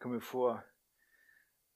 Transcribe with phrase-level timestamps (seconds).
[0.00, 0.64] komme mir vor,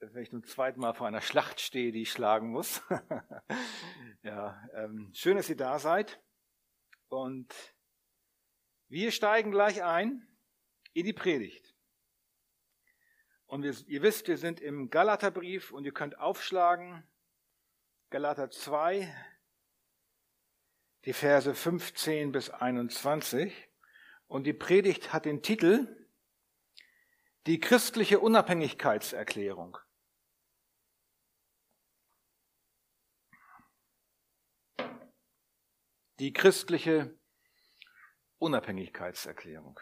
[0.01, 2.83] wenn ich zum zweiten Mal vor einer Schlacht stehe, die ich schlagen muss.
[4.23, 6.21] ja, ähm, schön, dass ihr da seid.
[7.09, 7.55] Und
[8.89, 10.27] wir steigen gleich ein
[10.95, 11.75] in die Predigt.
[13.47, 17.07] Und wir, ihr wisst, wir sind im Galaterbrief und ihr könnt aufschlagen.
[18.11, 19.15] Galater 2,
[21.05, 23.53] die Verse 15 bis 21.
[24.27, 26.04] Und die Predigt hat den Titel
[27.47, 29.77] die christliche Unabhängigkeitserklärung.
[36.19, 37.19] Die christliche
[38.39, 39.79] Unabhängigkeitserklärung.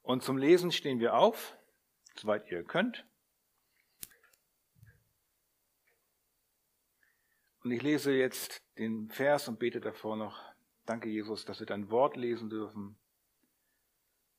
[0.00, 1.58] Und zum Lesen stehen wir auf,
[2.14, 3.06] soweit ihr könnt.
[7.64, 10.40] Und ich lese jetzt den Vers und bete davor noch,
[10.86, 12.96] danke Jesus, dass wir dein Wort lesen dürfen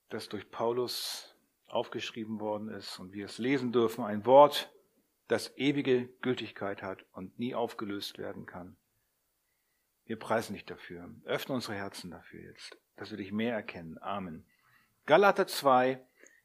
[0.09, 1.35] das durch Paulus
[1.67, 4.71] aufgeschrieben worden ist und wir es lesen dürfen, ein Wort,
[5.27, 8.77] das ewige Gültigkeit hat und nie aufgelöst werden kann.
[10.05, 11.13] Wir preisen dich dafür.
[11.25, 13.97] Öffne unsere Herzen dafür jetzt, dass wir dich mehr erkennen.
[14.01, 14.45] Amen.
[15.05, 16.01] Galater 2,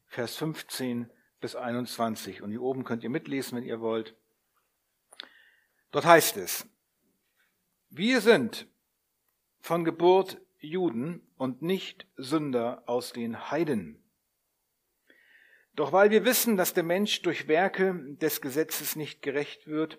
[0.09, 1.09] Vers 15
[1.41, 2.43] bis 21.
[2.43, 4.17] Und hier oben könnt ihr mitlesen, wenn ihr wollt.
[5.93, 6.67] Dort heißt es,
[7.91, 8.67] wir sind
[9.61, 14.03] von Geburt Juden und nicht Sünder aus den Heiden.
[15.75, 19.99] Doch weil wir wissen, dass der Mensch durch Werke des Gesetzes nicht gerecht wird,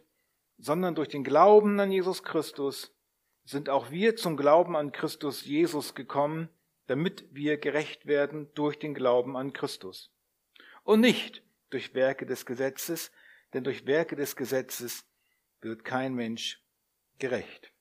[0.58, 2.96] sondern durch den Glauben an Jesus Christus,
[3.44, 6.48] sind auch wir zum Glauben an Christus Jesus gekommen,
[6.88, 10.12] damit wir gerecht werden durch den Glauben an Christus.
[10.84, 13.12] Und nicht durch Werke des Gesetzes,
[13.54, 15.06] denn durch Werke des Gesetzes
[15.62, 16.62] wird kein Mensch
[17.20, 17.73] gerecht.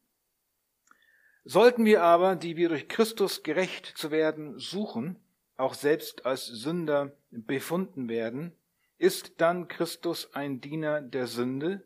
[1.45, 5.19] Sollten wir aber, die wir durch Christus gerecht zu werden suchen,
[5.57, 8.57] auch selbst als Sünder befunden werden,
[8.99, 11.85] ist dann Christus ein Diener der Sünde?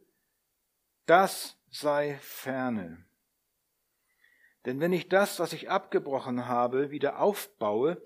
[1.06, 3.06] Das sei ferne.
[4.66, 8.02] Denn wenn ich das, was ich abgebrochen habe, wieder aufbaue,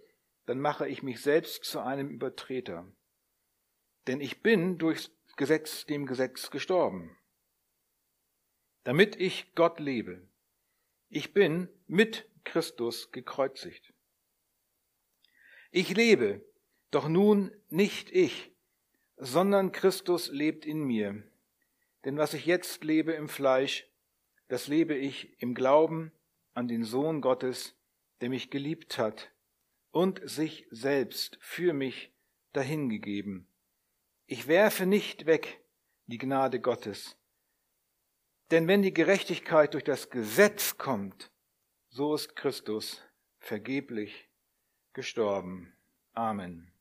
[0.46, 2.86] dann mache ich mich selbst zu einem Übertreter.
[4.06, 7.16] Denn ich bin durch Gesetz dem Gesetz gestorben,
[8.84, 10.29] damit ich Gott lebe.
[11.12, 13.92] Ich bin mit Christus gekreuzigt.
[15.72, 16.40] Ich lebe,
[16.92, 18.52] doch nun nicht ich,
[19.16, 21.22] sondern Christus lebt in mir.
[22.04, 23.88] Denn was ich jetzt lebe im Fleisch,
[24.46, 26.12] das lebe ich im Glauben
[26.54, 27.74] an den Sohn Gottes,
[28.20, 29.32] der mich geliebt hat
[29.90, 32.12] und sich selbst für mich
[32.52, 33.48] dahingegeben.
[34.26, 35.60] Ich werfe nicht weg
[36.06, 37.16] die Gnade Gottes,
[38.50, 41.30] denn wenn die Gerechtigkeit durch das Gesetz kommt,
[41.88, 43.02] so ist Christus
[43.38, 44.28] vergeblich
[44.92, 45.76] gestorben.
[46.12, 46.72] Amen.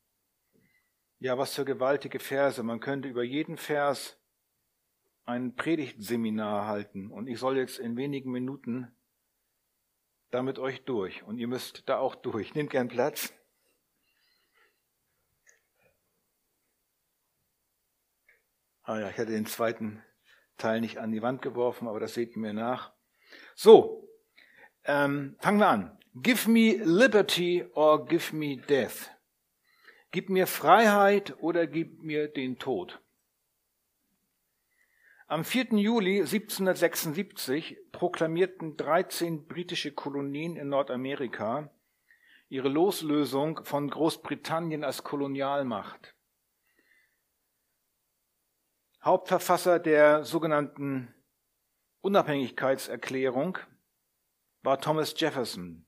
[1.20, 2.62] Ja, was für gewaltige Verse.
[2.64, 4.18] Man könnte über jeden Vers
[5.26, 8.96] ein Predigtseminar halten und ich soll jetzt in wenigen Minuten
[10.32, 12.54] damit euch durch und ihr müsst da auch durch.
[12.56, 13.34] Nehmt gern Platz.
[18.84, 20.04] Ah ja, ich hatte den zweiten
[20.60, 22.94] Teil nicht an die Wand geworfen, aber das seht ihr mir nach.
[23.56, 24.08] So,
[24.86, 25.98] ähm, fangen wir an.
[26.16, 29.12] Give me liberty or give me death.
[30.12, 33.00] Gib mir Freiheit oder gib mir den Tod.
[35.28, 35.78] Am 4.
[35.78, 41.72] Juli 1776 proklamierten 13 britische Kolonien in Nordamerika
[42.50, 46.16] ihre Loslösung von Großbritannien als Kolonialmacht.
[49.02, 51.16] Hauptverfasser der sogenannten
[52.02, 53.58] Unabhängigkeitserklärung
[54.62, 55.86] war Thomas Jefferson.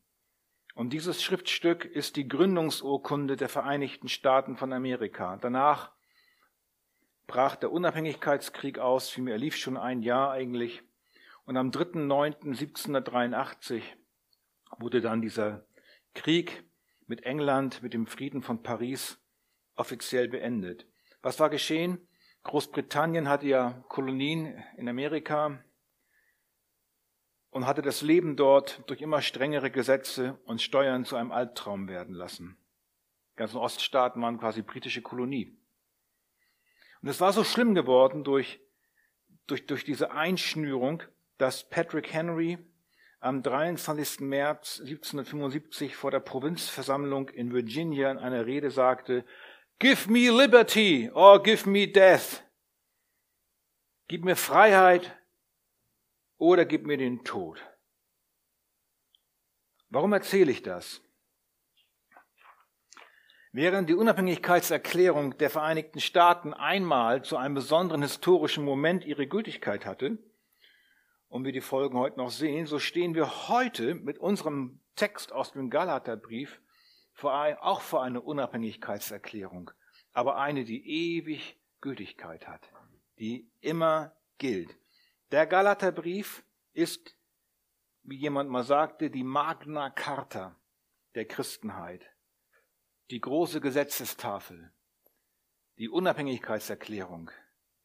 [0.76, 5.36] Und dieses Schriftstück ist die Gründungsurkunde der Vereinigten Staaten von Amerika.
[5.36, 5.92] Danach
[7.28, 10.82] brach der Unabhängigkeitskrieg aus, vielmehr lief schon ein Jahr eigentlich.
[11.44, 13.82] Und am 3.9.1783
[14.78, 15.66] wurde dann dieser
[16.14, 16.64] Krieg
[17.08, 19.22] mit England, mit dem Frieden von Paris
[19.76, 20.88] offiziell beendet.
[21.22, 22.08] Was war geschehen?
[22.44, 25.64] Großbritannien hatte ja Kolonien in Amerika
[27.52, 32.16] und hatte das Leben dort durch immer strengere Gesetze und Steuern zu einem Albtraum werden
[32.16, 32.58] lassen.
[33.34, 35.56] Die ganzen Oststaaten waren quasi britische Kolonie.
[37.02, 38.60] Und es war so schlimm geworden durch,
[39.48, 41.04] durch, durch diese Einschnürung,
[41.38, 42.58] dass Patrick Henry
[43.20, 44.22] am 23.
[44.22, 49.26] März 1775 vor der Provinzversammlung in Virginia in einer Rede sagte,
[49.82, 52.44] Give me liberty or give me death.
[54.08, 55.12] Gib mir Freiheit
[56.38, 57.60] oder gib mir den Tod.
[59.90, 61.02] Warum erzähle ich das?
[63.54, 70.20] Während die Unabhängigkeitserklärung der Vereinigten Staaten einmal zu einem besonderen historischen Moment ihre Gültigkeit hatte,
[71.28, 75.54] und wir die Folgen heute noch sehen, so stehen wir heute mit unserem Text aus
[75.54, 76.61] dem Galaterbrief
[77.24, 79.72] auch vor einer Unabhängigkeitserklärung,
[80.14, 82.72] aber eine, die ewig Gültigkeit hat,
[83.20, 84.76] die immer gilt.
[85.32, 87.18] Der Galaterbrief ist,
[88.04, 90.60] wie jemand mal sagte, die Magna Carta
[91.16, 92.12] der Christenheit
[93.12, 94.72] die große Gesetzestafel,
[95.78, 97.30] die Unabhängigkeitserklärung,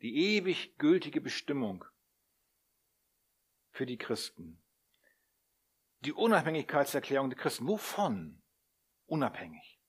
[0.00, 1.84] die ewig gültige Bestimmung
[3.70, 4.62] für die Christen.
[6.00, 7.66] Die Unabhängigkeitserklärung der Christen.
[7.66, 8.40] Wovon?
[9.06, 9.80] Unabhängig.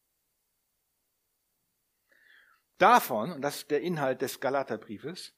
[2.78, 5.36] Davon, und das ist der Inhalt des Galaterbriefes,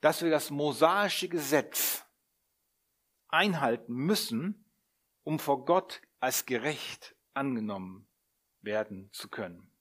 [0.00, 2.04] dass wir das mosaische Gesetz
[3.28, 4.70] einhalten müssen,
[5.22, 8.08] um vor Gott als gerecht angenommen
[8.60, 9.72] werden zu können.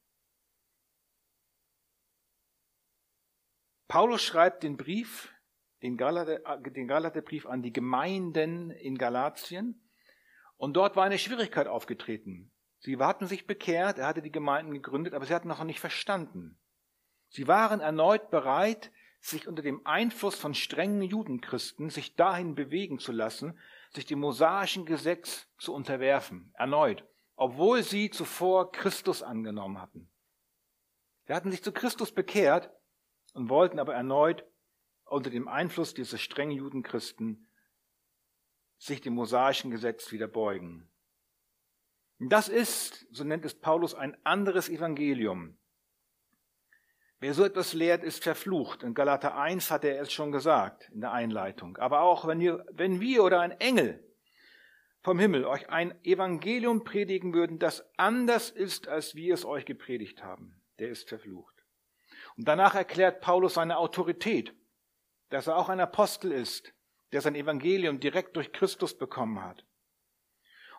[3.87, 5.33] Paulus schreibt den Brief,
[5.81, 9.89] den, Galater, den Galaterbrief an die Gemeinden in Galatien
[10.55, 12.50] und dort war eine Schwierigkeit aufgetreten.
[12.81, 16.59] Sie hatten sich bekehrt, er hatte die Gemeinden gegründet, aber sie hatten noch nicht verstanden.
[17.29, 18.91] Sie waren erneut bereit,
[19.21, 23.57] sich unter dem Einfluss von strengen Judenchristen sich dahin bewegen zu lassen,
[23.93, 26.51] sich dem mosaischen Gesetz zu unterwerfen.
[26.55, 27.05] Erneut
[27.41, 30.07] obwohl sie zuvor Christus angenommen hatten.
[31.25, 32.69] Sie hatten sich zu Christus bekehrt
[33.33, 34.45] und wollten aber erneut
[35.05, 37.49] unter dem Einfluss dieser strengen Judenchristen
[38.77, 40.87] sich dem mosaischen Gesetz wieder beugen.
[42.29, 45.57] Das ist, so nennt es Paulus, ein anderes Evangelium.
[47.19, 48.83] Wer so etwas lehrt, ist verflucht.
[48.83, 51.77] In Galater 1 hat er es schon gesagt in der Einleitung.
[51.77, 54.03] Aber auch wenn wir, wenn wir oder ein Engel
[55.01, 60.23] vom Himmel euch ein Evangelium predigen würden, das anders ist, als wir es euch gepredigt
[60.23, 61.55] haben, der ist verflucht.
[62.37, 64.53] Und danach erklärt Paulus seine Autorität,
[65.29, 66.71] dass er auch ein Apostel ist,
[67.13, 69.65] der sein Evangelium direkt durch Christus bekommen hat.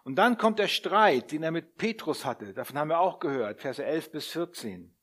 [0.05, 2.53] Und dann kommt der Streit, den er mit Petrus hatte.
[2.55, 4.95] Davon haben wir auch gehört, Verse 11 bis 14.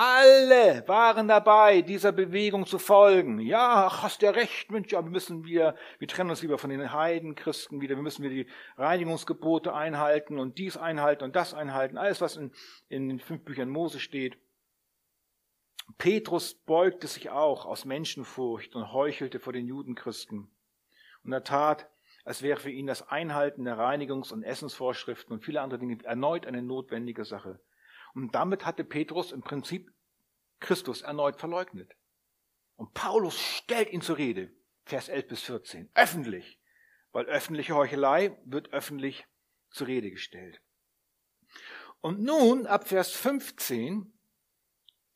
[0.00, 3.40] Alle waren dabei, dieser Bewegung zu folgen.
[3.40, 6.92] Ja, hast ja recht, Mensch, ja, wir müssen wir, wir trennen uns lieber von den
[6.92, 8.46] Heidenchristen wieder, wir müssen wir die
[8.76, 12.52] Reinigungsgebote einhalten und dies einhalten und das einhalten, alles, was in,
[12.88, 14.38] in den fünf Büchern Mose steht.
[15.96, 20.48] Petrus beugte sich auch aus Menschenfurcht und heuchelte vor den Judenchristen.
[21.24, 21.90] Und er tat,
[22.28, 26.44] als wäre für ihn das Einhalten der Reinigungs- und Essensvorschriften und viele andere Dinge erneut
[26.44, 27.58] eine notwendige Sache.
[28.12, 29.90] Und damit hatte Petrus im Prinzip
[30.60, 31.96] Christus erneut verleugnet.
[32.76, 34.52] Und Paulus stellt ihn zur Rede,
[34.84, 36.60] Vers 11 bis 14, öffentlich,
[37.12, 39.26] weil öffentliche Heuchelei wird öffentlich
[39.70, 40.60] zur Rede gestellt.
[42.02, 44.12] Und nun, ab Vers 15,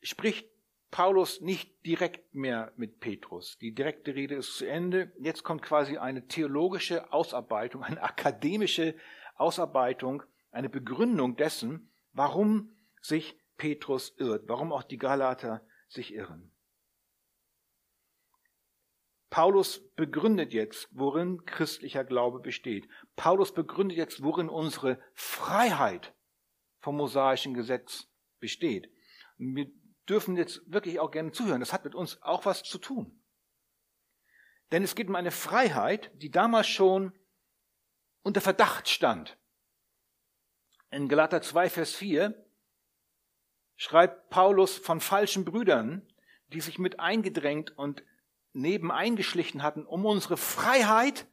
[0.01, 0.49] spricht
[0.93, 3.57] Paulus nicht direkt mehr mit Petrus.
[3.57, 5.11] Die direkte Rede ist zu Ende.
[5.17, 8.95] Jetzt kommt quasi eine theologische Ausarbeitung, eine akademische
[9.33, 16.51] Ausarbeitung, eine Begründung dessen, warum sich Petrus irrt, warum auch die Galater sich irren.
[19.31, 22.87] Paulus begründet jetzt, worin christlicher Glaube besteht.
[23.15, 26.13] Paulus begründet jetzt, worin unsere Freiheit
[26.81, 28.07] vom mosaischen Gesetz
[28.39, 28.91] besteht.
[29.39, 29.71] Und wir
[30.09, 31.59] dürfen jetzt wirklich auch gerne zuhören.
[31.59, 33.19] Das hat mit uns auch was zu tun.
[34.71, 37.13] Denn es geht um eine Freiheit, die damals schon
[38.21, 39.37] unter Verdacht stand.
[40.89, 42.33] In Galater 2, Vers 4
[43.75, 46.07] schreibt Paulus von falschen Brüdern,
[46.47, 48.03] die sich mit eingedrängt und
[48.53, 51.27] neben eingeschlichen hatten, um unsere Freiheit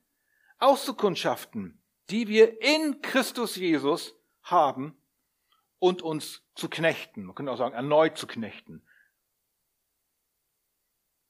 [0.59, 5.00] auszukundschaften, die wir in Christus Jesus haben
[5.81, 7.25] und uns zu knechten.
[7.25, 8.87] Man könnte auch sagen, erneut zu knechten.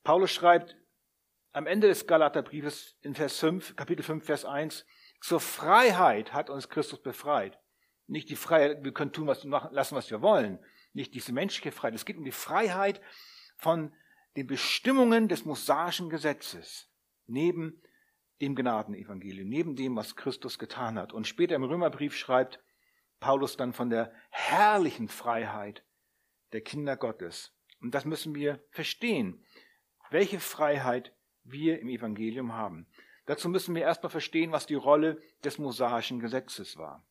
[0.03, 0.77] Paulus schreibt
[1.53, 4.85] am Ende des Galaterbriefes in Vers 5, Kapitel 5, Vers 1,
[5.21, 7.59] zur Freiheit hat uns Christus befreit.
[8.07, 10.59] Nicht die Freiheit, wir können tun, was wir machen, lassen, was wir wollen,
[10.93, 11.95] nicht diese menschliche Freiheit.
[11.95, 13.01] Es geht um die Freiheit
[13.57, 13.95] von
[14.37, 16.89] den Bestimmungen des mosaischen Gesetzes
[17.27, 17.83] neben
[18.41, 21.13] dem Gnadenevangelium, neben dem, was Christus getan hat.
[21.13, 22.61] Und später im Römerbrief schreibt
[23.21, 25.85] Paulus dann von der herrlichen Freiheit
[26.53, 27.53] der Kinder Gottes.
[27.81, 29.45] Und das müssen wir verstehen,
[30.11, 31.13] welche Freiheit
[31.45, 32.87] wir im Evangelium haben.
[33.27, 37.07] Dazu müssen wir erstmal verstehen, was die Rolle des mosaischen Gesetzes war.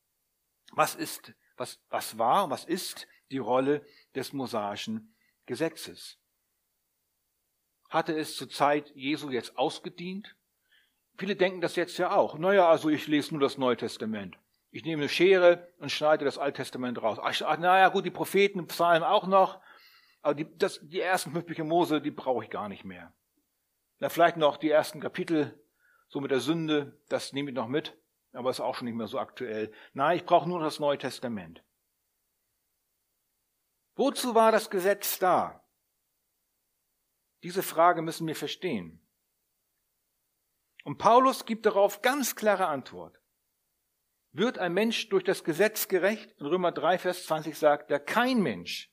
[0.71, 3.85] Was ist, was, was war, was ist die Rolle
[4.15, 6.17] des mosaischen Gesetzes.
[7.89, 10.35] Hatte es zur Zeit Jesu jetzt ausgedient?
[11.17, 12.37] Viele denken das jetzt ja auch.
[12.37, 14.37] Naja, also ich lese nur das Neue Testament.
[14.71, 17.17] Ich nehme eine Schere und schneide das Alte Testament raus.
[17.21, 19.61] Ach, naja, gut, die Propheten, Psalmen auch noch,
[20.21, 23.13] aber die, das, die ersten fünf Bücher Mose, die brauche ich gar nicht mehr.
[23.99, 25.59] Na, vielleicht noch die ersten Kapitel,
[26.07, 27.97] so mit der Sünde, das nehme ich noch mit,
[28.33, 29.73] aber ist auch schon nicht mehr so aktuell.
[29.93, 31.63] Nein, ich brauche nur das Neue Testament.
[33.95, 35.63] Wozu war das Gesetz da?
[37.43, 39.05] Diese Frage müssen wir verstehen.
[40.83, 43.18] Und Paulus gibt darauf ganz klare Antwort.
[44.31, 46.31] Wird ein Mensch durch das Gesetz gerecht?
[46.39, 48.91] In Römer 3, Vers 20 sagt er, kein Mensch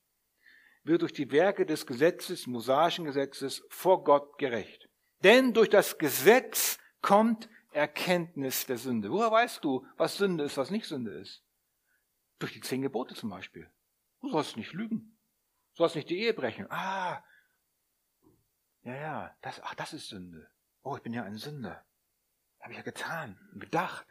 [0.82, 4.88] wird durch die Werke des Gesetzes, mosaischen Gesetzes, vor Gott gerecht.
[5.24, 9.10] Denn durch das Gesetz kommt Erkenntnis der Sünde.
[9.10, 11.44] Woher weißt du, was Sünde ist, was nicht Sünde ist?
[12.38, 13.70] Durch die zehn Gebote zum Beispiel.
[14.20, 15.18] Du sollst nicht lügen.
[15.74, 16.70] Du sollst nicht die Ehe brechen.
[16.70, 17.22] Ah,
[18.82, 20.48] ja, ja, das, ach, das ist Sünde.
[20.82, 21.84] Oh, ich bin ja ein Sünder.
[22.60, 24.06] Habe ich ja getan gedacht.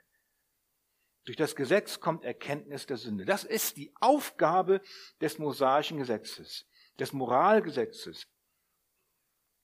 [1.25, 3.25] Durch das Gesetz kommt Erkenntnis der Sünde.
[3.25, 4.81] Das ist die Aufgabe
[5.21, 6.67] des mosaischen Gesetzes,
[6.99, 8.27] des Moralgesetzes.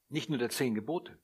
[0.10, 1.20] Nicht nur der zehn Gebote.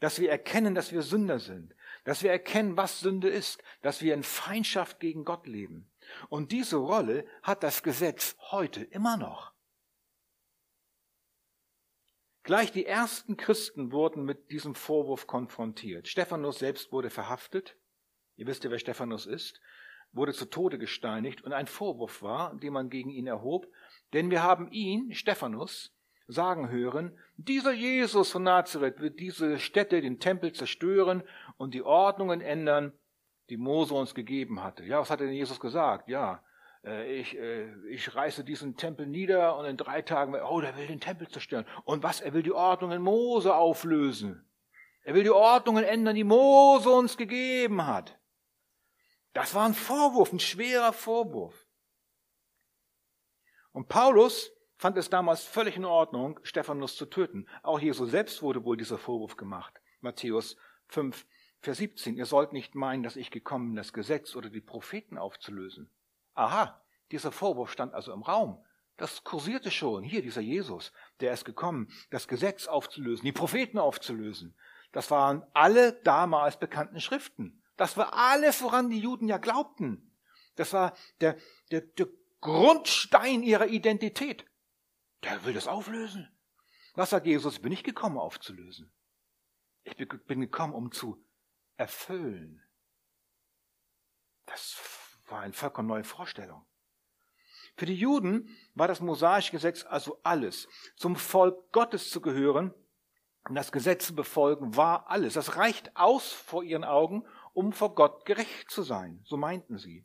[0.00, 1.74] Dass wir erkennen, dass wir Sünder sind.
[2.04, 3.62] Dass wir erkennen, was Sünde ist.
[3.82, 5.90] Dass wir in Feindschaft gegen Gott leben.
[6.28, 9.54] Und diese Rolle hat das Gesetz heute immer noch.
[12.42, 16.08] Gleich die ersten Christen wurden mit diesem Vorwurf konfrontiert.
[16.08, 17.76] Stephanus selbst wurde verhaftet.
[18.36, 19.60] Ihr wisst ja, wer Stephanus ist.
[20.12, 23.66] Wurde zu Tode gesteinigt und ein Vorwurf war, den man gegen ihn erhob.
[24.12, 25.92] Denn wir haben ihn, Stephanus,
[26.28, 31.22] sagen hören, dieser Jesus von Nazareth wird diese Städte, den Tempel zerstören
[31.56, 32.92] und die Ordnungen ändern,
[33.48, 34.84] die Mose uns gegeben hatte.
[34.84, 36.08] Ja, was hat denn Jesus gesagt?
[36.08, 36.42] Ja,
[36.84, 40.86] äh, ich, äh, ich reiße diesen Tempel nieder und in drei Tagen, oh, der will
[40.86, 41.66] den Tempel zerstören.
[41.84, 42.20] Und was?
[42.20, 44.44] Er will die Ordnungen Mose auflösen.
[45.04, 48.15] Er will die Ordnungen ändern, die Mose uns gegeben hat.
[49.36, 51.66] Das war ein Vorwurf, ein schwerer Vorwurf.
[53.70, 57.46] Und Paulus fand es damals völlig in Ordnung, Stephanus zu töten.
[57.62, 59.78] Auch Jesus selbst wurde wohl dieser Vorwurf gemacht.
[60.00, 61.26] Matthäus 5,
[61.60, 62.16] Vers 17.
[62.16, 65.90] Ihr sollt nicht meinen, dass ich gekommen bin, das Gesetz oder die Propheten aufzulösen.
[66.32, 68.64] Aha, dieser Vorwurf stand also im Raum.
[68.96, 70.02] Das kursierte schon.
[70.02, 74.56] Hier, dieser Jesus, der ist gekommen, das Gesetz aufzulösen, die Propheten aufzulösen.
[74.92, 77.62] Das waren alle damals bekannten Schriften.
[77.76, 80.16] Das war alles, woran die Juden ja glaubten.
[80.54, 81.36] Das war der,
[81.70, 82.08] der, der
[82.40, 84.46] Grundstein ihrer Identität.
[85.22, 86.28] Der will das auflösen.
[86.94, 87.58] Was sagt Jesus?
[87.58, 88.92] Bin ich gekommen aufzulösen.
[89.84, 91.22] Ich bin gekommen, um zu
[91.76, 92.62] erfüllen.
[94.46, 94.76] Das
[95.26, 96.64] war eine vollkommen neue Vorstellung.
[97.76, 100.66] Für die Juden war das mosaische Gesetz also alles.
[100.96, 102.72] Zum Volk Gottes zu gehören
[103.48, 105.34] und das Gesetz zu befolgen war alles.
[105.34, 107.26] Das reicht aus vor ihren Augen,
[107.56, 109.20] um vor Gott gerecht zu sein.
[109.24, 110.04] So meinten sie.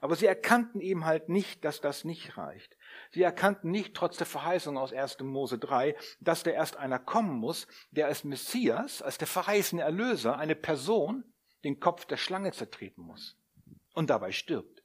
[0.00, 2.76] Aber sie erkannten eben halt nicht, dass das nicht reicht.
[3.10, 5.20] Sie erkannten nicht, trotz der Verheißung aus 1.
[5.20, 10.38] Mose 3, dass da erst einer kommen muss, der als Messias, als der verheißene Erlöser,
[10.38, 11.24] eine Person,
[11.64, 13.36] den Kopf der Schlange zertreten muss
[13.94, 14.82] und dabei stirbt.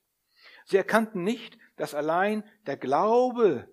[0.66, 3.70] Sie erkannten nicht, dass allein der Glaube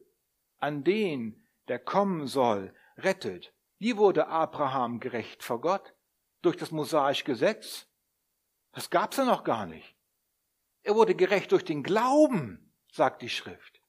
[0.59, 3.53] an den, der kommen soll, rettet.
[3.79, 5.95] Wie wurde Abraham gerecht vor Gott?
[6.43, 7.90] Durch das mosaische Gesetz?
[8.73, 9.97] Das gab's ja noch gar nicht.
[10.83, 13.81] Er wurde gerecht durch den Glauben, sagt die Schrift.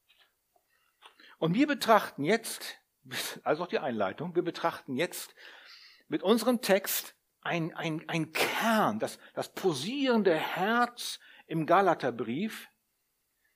[1.37, 2.77] Und wir betrachten jetzt,
[3.43, 5.35] also auch die Einleitung, wir betrachten jetzt
[6.07, 12.69] mit unserem Text ein, ein, ein Kern, das, das posierende Herz im Galaterbrief,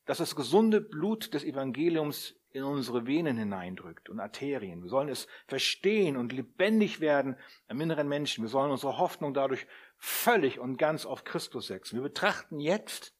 [0.05, 4.81] das das gesunde Blut des Evangeliums in unsere Venen hineindrückt und Arterien.
[4.81, 8.43] Wir sollen es verstehen und lebendig werden im inneren Menschen.
[8.43, 11.95] Wir sollen unsere Hoffnung dadurch völlig und ganz auf Christus setzen.
[11.95, 13.13] Wir betrachten jetzt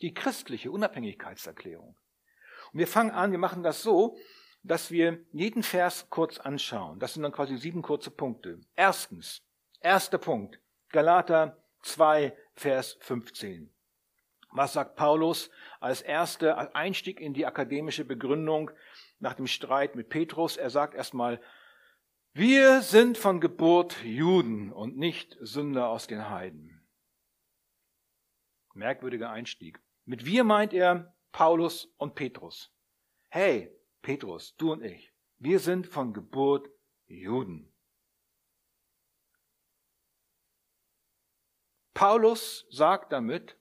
[0.00, 1.96] die christliche Unabhängigkeitserklärung.
[2.72, 4.16] Und wir fangen an, wir machen das so,
[4.62, 6.98] dass wir jeden Vers kurz anschauen.
[6.98, 8.60] Das sind dann quasi sieben kurze Punkte.
[8.74, 9.42] Erstens,
[9.80, 13.72] erster Punkt, Galater 2, Vers 15.
[14.50, 18.70] Was sagt Paulus als erster Einstieg in die akademische Begründung
[19.18, 20.56] nach dem Streit mit Petrus?
[20.56, 21.40] Er sagt erstmal,
[22.36, 26.86] wir sind von Geburt Juden und nicht Sünder aus den Heiden.
[28.74, 29.80] Merkwürdiger Einstieg.
[30.04, 32.70] Mit wir meint er Paulus und Petrus.
[33.28, 36.68] Hey, Petrus, du und ich, wir sind von Geburt
[37.06, 37.72] Juden.
[41.94, 43.58] Paulus sagt damit,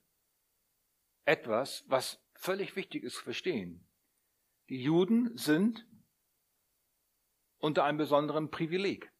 [1.24, 3.88] etwas, was völlig wichtig ist zu verstehen.
[4.68, 5.88] Die Juden sind
[7.66, 9.12] unter einem besonderen Privileg.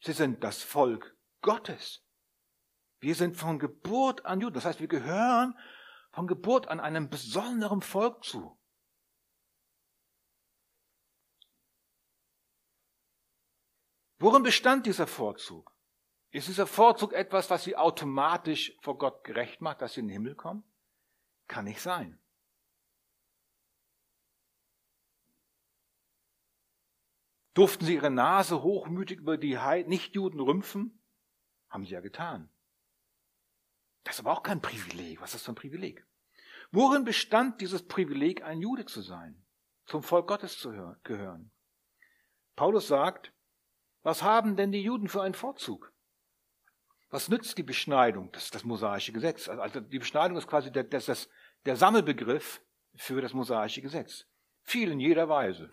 [0.00, 2.02] Sie sind das Volk Gottes.
[3.00, 4.54] Wir sind von Geburt an Juden.
[4.54, 5.54] Das heißt, wir gehören
[6.10, 8.58] von Geburt an einem besonderen Volk zu.
[14.18, 15.76] Worin bestand dieser Vorzug?
[16.30, 20.14] Ist dieser Vorzug etwas, was sie automatisch vor Gott gerecht macht, dass sie in den
[20.14, 20.64] Himmel kommen?
[21.46, 22.18] Kann nicht sein.
[27.56, 31.02] Durften sie ihre Nase hochmütig über die Nichtjuden rümpfen?
[31.70, 32.50] Haben sie ja getan.
[34.04, 35.22] Das ist aber auch kein Privileg.
[35.22, 36.06] Was ist das für ein Privileg?
[36.70, 39.42] Worin bestand dieses Privileg, ein Jude zu sein,
[39.86, 40.68] zum Volk Gottes zu
[41.02, 41.50] gehören?
[42.56, 43.32] Paulus sagt,
[44.02, 45.94] was haben denn die Juden für einen Vorzug?
[47.08, 48.30] Was nützt die Beschneidung?
[48.32, 49.48] Das ist das mosaische Gesetz.
[49.48, 51.30] Also die Beschneidung ist quasi der, das, das,
[51.64, 52.60] der Sammelbegriff
[52.96, 54.26] für das mosaische Gesetz.
[54.62, 55.70] Viel in jeder Weise.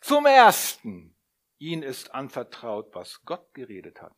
[0.00, 1.16] Zum ersten,
[1.58, 4.14] ihnen ist anvertraut, was Gott geredet hat.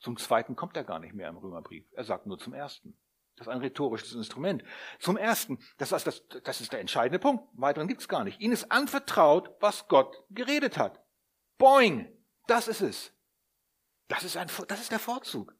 [0.00, 1.86] Zum zweiten kommt er gar nicht mehr im Römerbrief.
[1.92, 2.98] Er sagt nur zum ersten.
[3.36, 4.62] Das ist ein rhetorisches Instrument.
[4.98, 7.48] Zum ersten, das ist, das, das ist der entscheidende Punkt.
[7.54, 8.40] Weiteren gibt's gar nicht.
[8.40, 11.02] Ihnen ist anvertraut, was Gott geredet hat.
[11.58, 12.12] Boing!
[12.48, 13.12] Das ist es.
[14.08, 15.56] Das ist, ein, das ist der Vorzug.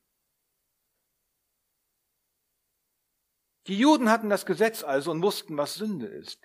[3.69, 6.41] Die Juden hatten das Gesetz also und wussten, was Sünde ist.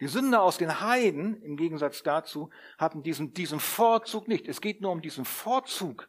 [0.00, 4.46] Die Sünder aus den Heiden, im Gegensatz dazu, hatten diesen, diesen Vorzug nicht.
[4.46, 6.08] Es geht nur um diesen Vorzug,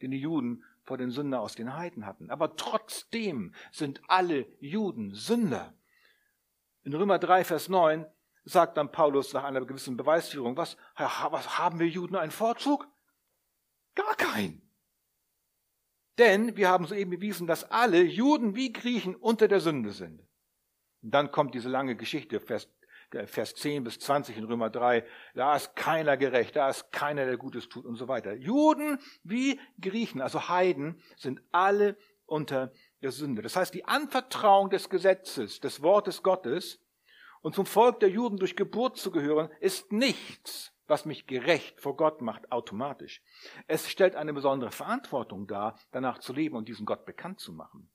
[0.00, 2.30] den die Juden vor den Sünder aus den Heiden hatten.
[2.30, 5.74] Aber trotzdem sind alle Juden Sünder.
[6.82, 8.06] In Römer 3, Vers 9
[8.44, 12.88] sagt dann Paulus nach einer gewissen Beweisführung, was, was haben wir Juden einen Vorzug?
[13.94, 14.68] Gar keinen.
[16.18, 20.20] Denn wir haben soeben bewiesen, dass alle Juden wie Griechen unter der Sünde sind.
[21.02, 22.68] Und dann kommt diese lange Geschichte, Vers,
[23.26, 25.04] Vers 10 bis 20 in Römer 3.
[25.34, 28.34] Da ist keiner gerecht, da ist keiner, der Gutes tut und so weiter.
[28.34, 33.42] Juden wie Griechen, also Heiden, sind alle unter der Sünde.
[33.42, 36.80] Das heißt, die Anvertrauung des Gesetzes, des Wortes Gottes,
[37.42, 41.96] und zum Volk der Juden durch Geburt zu gehören, ist nichts, was mich gerecht vor
[41.96, 43.20] Gott macht, automatisch.
[43.66, 47.90] Es stellt eine besondere Verantwortung dar, danach zu leben und diesen Gott bekannt zu machen.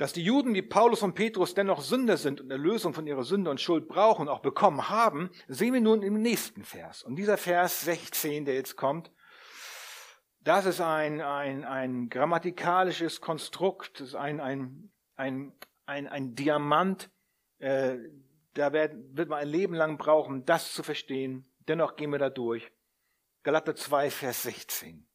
[0.00, 3.50] Dass die Juden wie Paulus und Petrus dennoch Sünder sind und Erlösung von ihrer Sünde
[3.50, 7.02] und Schuld brauchen und auch bekommen haben, sehen wir nun im nächsten Vers.
[7.02, 9.12] Und dieser Vers 16, der jetzt kommt,
[10.40, 15.52] das ist ein, ein, ein grammatikalisches Konstrukt, ist ein, ein, ein
[15.90, 17.10] ein, ein Diamant.
[17.58, 17.98] Äh,
[18.54, 21.44] da wird, wird man ein Leben lang brauchen, das zu verstehen.
[21.68, 22.72] Dennoch gehen wir da durch.
[23.42, 25.06] Galater 2, Vers 16.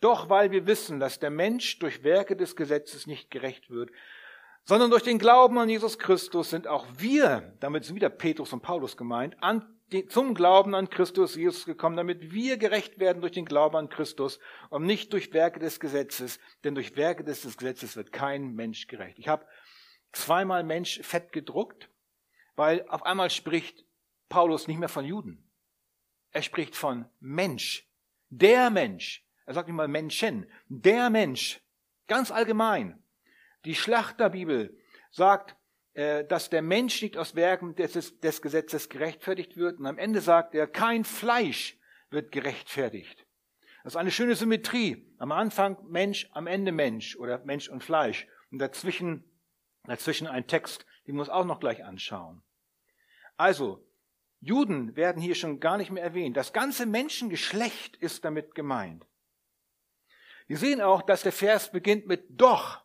[0.00, 3.90] Doch weil wir wissen, dass der Mensch durch Werke des Gesetzes nicht gerecht wird,
[4.64, 8.62] sondern durch den Glauben an Jesus Christus sind auch wir, damit sind wieder Petrus und
[8.62, 9.66] Paulus gemeint, an,
[10.08, 14.38] zum Glauben an Christus Jesus gekommen, damit wir gerecht werden durch den Glauben an Christus
[14.68, 19.18] und nicht durch Werke des Gesetzes, denn durch Werke des Gesetzes wird kein Mensch gerecht.
[19.18, 19.46] Ich habe
[20.12, 21.88] zweimal Mensch fett gedruckt,
[22.54, 23.84] weil auf einmal spricht
[24.28, 25.50] Paulus nicht mehr von Juden.
[26.30, 27.88] Er spricht von Mensch.
[28.28, 29.24] Der Mensch.
[29.48, 30.46] Er sagt nicht mal Menschen.
[30.68, 31.62] Der Mensch.
[32.06, 33.02] Ganz allgemein.
[33.64, 34.78] Die Schlachterbibel
[35.10, 35.56] sagt,
[35.94, 39.78] äh, dass der Mensch nicht aus Werken des, des Gesetzes gerechtfertigt wird.
[39.78, 41.78] Und am Ende sagt er, kein Fleisch
[42.10, 43.26] wird gerechtfertigt.
[43.84, 45.10] Das ist eine schöne Symmetrie.
[45.16, 48.26] Am Anfang Mensch, am Ende Mensch oder Mensch und Fleisch.
[48.50, 49.24] Und dazwischen
[49.88, 52.42] Dazwischen ein Text, den uns auch noch gleich anschauen.
[53.38, 53.88] Also,
[54.40, 56.36] Juden werden hier schon gar nicht mehr erwähnt.
[56.36, 59.07] Das ganze Menschengeschlecht ist damit gemeint.
[60.48, 62.82] Wir sehen auch, dass der Vers beginnt mit doch.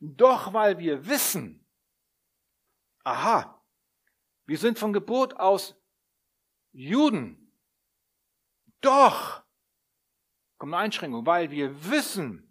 [0.00, 1.66] Doch, weil wir wissen,
[3.04, 3.62] aha,
[4.46, 5.76] wir sind von Geburt aus
[6.72, 7.52] Juden.
[8.80, 9.42] Doch,
[10.58, 12.44] kommt eine Einschränkung, weil wir wissen,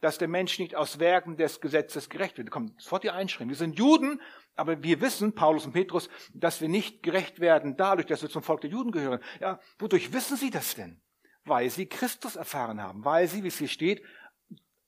[0.00, 2.50] dass der Mensch nicht aus Werken des Gesetzes gerecht wird.
[2.50, 3.50] Kommt sofort die Einschränkung.
[3.50, 4.20] Wir sind Juden,
[4.54, 8.42] aber wir wissen, Paulus und Petrus, dass wir nicht gerecht werden dadurch, dass wir zum
[8.42, 9.20] Volk der Juden gehören.
[9.40, 11.00] Ja, wodurch wissen sie das denn?
[11.44, 14.04] Weil sie Christus erfahren haben, weil sie, wie es hier steht,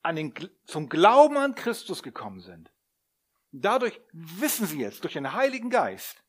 [0.02, 2.70] an den, zum Glauben an Christus gekommen sind.
[3.52, 6.22] Dadurch wissen sie jetzt durch den Heiligen Geist,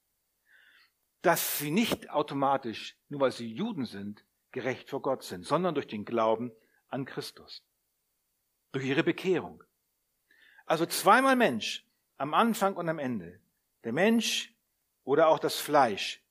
[1.21, 5.87] dass sie nicht automatisch, nur weil sie Juden sind, gerecht vor Gott sind, sondern durch
[5.87, 6.51] den Glauben
[6.89, 7.63] an Christus
[8.71, 9.63] durch ihre Bekehrung.
[10.65, 11.85] Also zweimal Mensch,
[12.17, 13.39] am Anfang und am Ende.
[13.83, 14.53] Der Mensch
[15.03, 16.21] oder auch das Fleisch.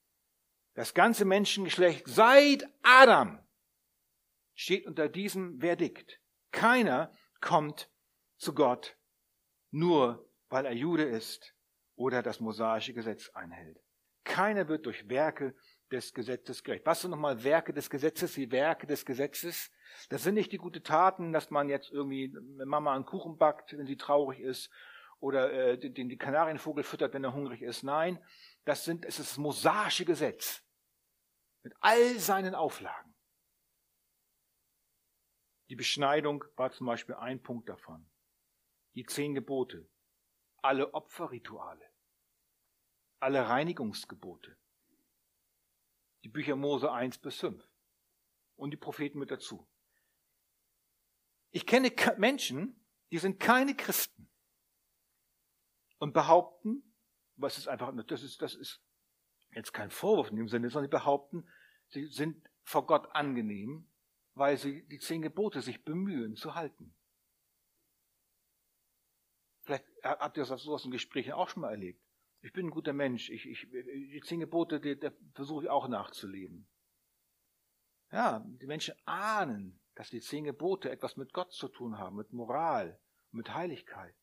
[0.75, 3.39] Das ganze Menschengeschlecht seit Adam
[4.57, 6.21] steht unter diesem Verdikt.
[6.51, 7.89] Keiner kommt
[8.37, 8.97] zu Gott
[9.71, 11.55] nur, weil er Jude ist
[11.95, 13.79] oder das mosaische Gesetz einhält.
[14.25, 15.55] Keiner wird durch Werke
[15.93, 16.85] des Gesetzes gerecht.
[16.85, 18.35] Was sind nochmal Werke des Gesetzes?
[18.35, 19.71] Die Werke des Gesetzes,
[20.09, 23.87] das sind nicht die guten Taten, dass man jetzt irgendwie Mama einen Kuchen backt, wenn
[23.87, 24.71] sie traurig ist,
[25.21, 27.83] oder äh, den die Kanarienvogel füttert, wenn er hungrig ist.
[27.83, 28.23] Nein,
[28.65, 30.63] das sind, es ist das mosaische Gesetz
[31.63, 33.16] mit all seinen Auflagen.
[35.69, 38.09] Die Beschneidung war zum Beispiel ein Punkt davon.
[38.95, 39.89] Die zehn Gebote,
[40.63, 41.85] alle Opferrituale,
[43.21, 44.57] alle Reinigungsgebote,
[46.23, 47.69] die Bücher Mose 1 bis 5
[48.57, 49.69] und die Propheten mit dazu.
[51.51, 54.29] Ich kenne Menschen, die sind keine Christen
[55.99, 56.95] und behaupten,
[57.37, 58.83] was ist einfach, das ist, das ist
[59.51, 61.49] jetzt kein Vorwurf in dem Sinne, sondern die behaupten,
[61.89, 63.89] sie sind vor Gott angenehm,
[64.37, 66.95] weil sie die zehn Gebote sich bemühen zu halten.
[69.63, 72.01] Vielleicht habt ihr das sowas in Gesprächen auch schon mal erlebt.
[72.43, 73.31] Ich bin ein guter Mensch.
[73.31, 76.69] Ich, ich, die zehn Gebote, die, die versuche ich auch nachzuleben.
[78.13, 82.33] Ja, die Menschen ahnen, dass die zehn Gebote etwas mit Gott zu tun haben, mit
[82.33, 83.01] Moral,
[83.33, 84.15] mit Heiligkeit.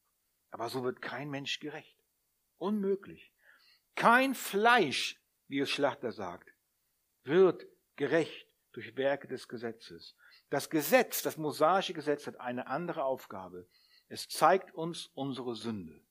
[0.51, 1.97] Aber so wird kein Mensch gerecht.
[2.59, 3.33] Unmöglich.
[3.95, 6.53] Kein Fleisch, wie es Schlachter sagt,
[7.23, 10.15] wird gerecht durch Werke des Gesetzes.
[10.49, 13.67] Das Gesetz, das mosaische Gesetz hat eine andere Aufgabe.
[14.09, 16.01] Es zeigt uns unsere Sünde.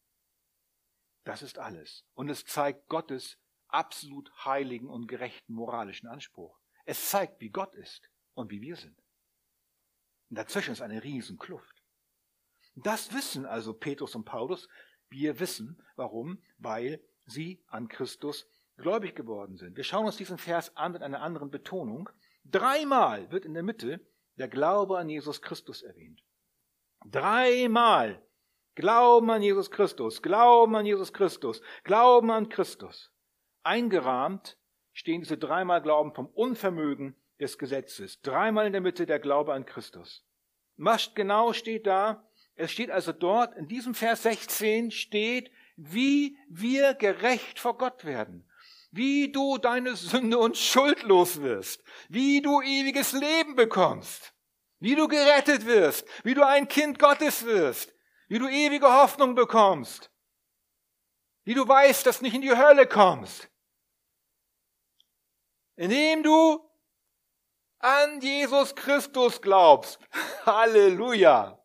[1.24, 2.04] Das ist alles.
[2.14, 6.58] Und es zeigt Gottes absolut heiligen und gerechten moralischen Anspruch.
[6.84, 8.96] Es zeigt, wie Gott ist und wie wir sind.
[10.30, 11.82] Und dazwischen ist eine Riesenkluft.
[12.74, 14.68] Das wissen also Petrus und Paulus.
[15.08, 16.42] Wir wissen, warum?
[16.58, 18.46] Weil sie an Christus
[18.76, 19.76] gläubig geworden sind.
[19.76, 22.08] Wir schauen uns diesen Vers an mit einer anderen Betonung.
[22.44, 24.00] Dreimal wird in der Mitte
[24.36, 26.22] der Glaube an Jesus Christus erwähnt.
[27.06, 28.22] Dreimal.
[28.74, 33.12] Glauben an Jesus Christus, Glauben an Jesus Christus, Glauben an Christus.
[33.62, 34.56] Eingerahmt
[34.92, 38.22] stehen diese dreimal Glauben vom Unvermögen des Gesetzes.
[38.22, 40.24] Dreimal in der Mitte der Glaube an Christus.
[40.76, 42.26] Was genau steht da?
[42.54, 48.48] Es steht also dort, in diesem Vers 16 steht, wie wir gerecht vor Gott werden,
[48.92, 54.34] wie du deine Sünde und schuldlos wirst, wie du ewiges Leben bekommst,
[54.78, 57.94] wie du gerettet wirst, wie du ein Kind Gottes wirst,
[58.28, 60.10] wie du ewige Hoffnung bekommst,
[61.44, 63.50] wie du weißt, dass du nicht in die Hölle kommst,
[65.76, 66.60] indem du
[67.78, 69.98] an Jesus Christus glaubst.
[70.46, 71.58] Halleluja.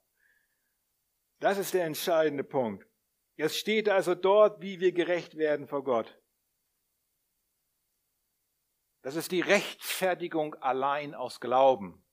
[1.39, 2.87] Das ist der entscheidende Punkt.
[3.35, 6.17] Jetzt steht also dort, wie wir gerecht werden vor Gott.
[9.01, 12.03] Das ist die Rechtfertigung allein aus Glauben.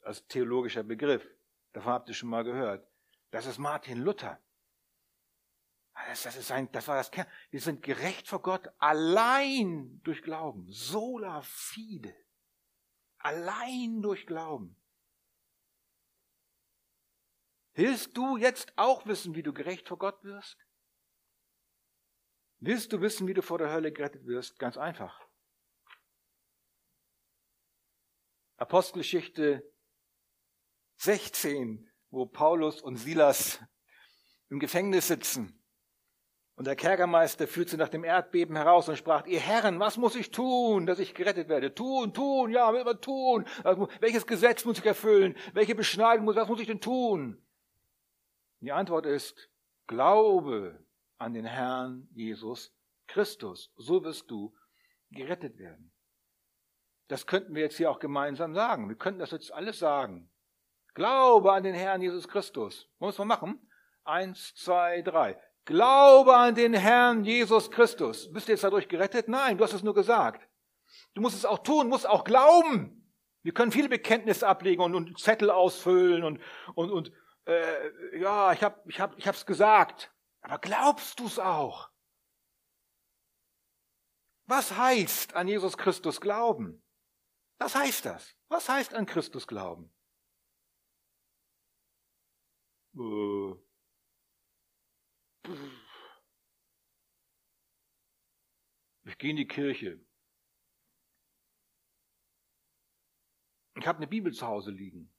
[0.00, 1.26] Als theologischer Begriff.
[1.72, 2.88] Davon habt ihr schon mal gehört.
[3.30, 4.40] Das ist Martin Luther.
[6.08, 7.26] Das, das, ist ein, das war das Kern.
[7.50, 10.66] Wir sind gerecht vor Gott allein durch Glauben.
[10.70, 12.14] Sola fide.
[13.18, 14.76] Allein durch Glauben.
[17.74, 20.56] Willst du jetzt auch wissen, wie du gerecht vor Gott wirst?
[22.58, 24.58] Willst du wissen, wie du vor der Hölle gerettet wirst?
[24.58, 25.25] Ganz einfach.
[28.56, 29.62] Apostelgeschichte
[30.96, 33.60] 16, wo Paulus und Silas
[34.48, 35.62] im Gefängnis sitzen.
[36.54, 40.16] Und der Kerkermeister führt sie nach dem Erdbeben heraus und sprach, ihr Herren, was muss
[40.16, 41.74] ich tun, dass ich gerettet werde?
[41.74, 43.44] Tun, tun, ja, will man tun.
[44.00, 45.36] Welches Gesetz muss ich erfüllen?
[45.52, 47.42] Welche Beschneidung muss, was muss ich denn tun?
[48.60, 49.50] Die Antwort ist,
[49.86, 50.82] glaube
[51.18, 52.74] an den Herrn Jesus
[53.06, 53.70] Christus.
[53.76, 54.54] So wirst du
[55.10, 55.92] gerettet werden.
[57.08, 58.88] Das könnten wir jetzt hier auch gemeinsam sagen.
[58.88, 60.30] Wir könnten das jetzt alles sagen.
[60.94, 62.88] Glaube an den Herrn Jesus Christus.
[62.98, 63.70] Muss man machen?
[64.04, 65.40] Eins, zwei, drei.
[65.64, 68.32] Glaube an den Herrn Jesus Christus.
[68.32, 69.28] Bist du jetzt dadurch gerettet?
[69.28, 70.48] Nein, du hast es nur gesagt.
[71.14, 73.12] Du musst es auch tun, musst auch glauben.
[73.42, 76.40] Wir können viele Bekenntnisse ablegen und, und Zettel ausfüllen und,
[76.74, 77.12] und, und
[77.46, 80.12] äh, ja, ich habe ich hab, ich hab's gesagt.
[80.40, 81.90] Aber glaubst du's auch?
[84.46, 86.82] Was heißt an Jesus Christus glauben?
[87.58, 88.36] Was heißt das?
[88.48, 89.92] Was heißt an Christus glauben?
[92.94, 93.54] Äh.
[99.04, 100.04] Ich gehe in die Kirche.
[103.76, 105.16] Ich habe eine Bibel zu Hause liegen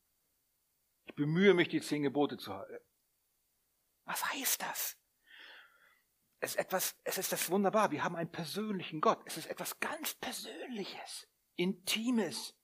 [1.17, 2.85] bemühe mich, die zehn Gebote zu halten.
[4.05, 4.97] Was heißt das?
[6.39, 7.91] Es ist etwas, es ist das wunderbar.
[7.91, 9.21] Wir haben einen persönlichen Gott.
[9.25, 12.55] Es ist etwas ganz Persönliches, Intimes.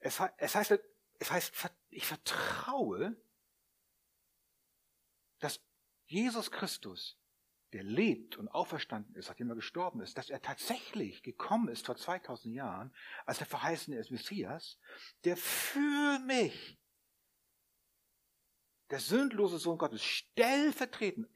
[0.00, 0.78] Es, es heißt,
[1.18, 1.52] es heißt,
[1.90, 3.16] ich vertraue,
[5.38, 5.60] dass
[6.06, 7.18] Jesus Christus
[7.72, 11.96] der lebt und auferstanden ist, nachdem er gestorben ist, dass er tatsächlich gekommen ist vor
[11.96, 12.94] 2000 Jahren,
[13.24, 14.78] als der verheißene ist Messias,
[15.24, 16.78] der für mich,
[18.90, 21.28] der sündlose Sohn Gottes, stellvertretend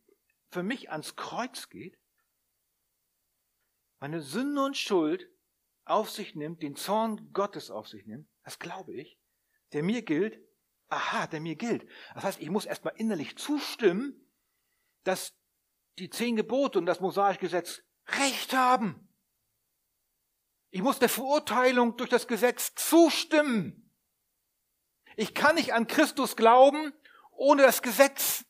[0.51, 1.99] für mich ans Kreuz geht,
[3.99, 5.29] meine Sünde und Schuld
[5.85, 9.19] auf sich nimmt, den Zorn Gottes auf sich nimmt, das glaube ich,
[9.73, 10.41] der mir gilt,
[10.89, 11.89] aha, der mir gilt.
[12.15, 14.31] Das heißt, ich muss erstmal innerlich zustimmen,
[15.05, 15.35] dass
[15.99, 19.09] die zehn Gebote und das mosaische Gesetz Recht haben.
[20.71, 23.93] Ich muss der Verurteilung durch das Gesetz zustimmen.
[25.17, 26.93] Ich kann nicht an Christus glauben
[27.33, 28.45] ohne das Gesetz.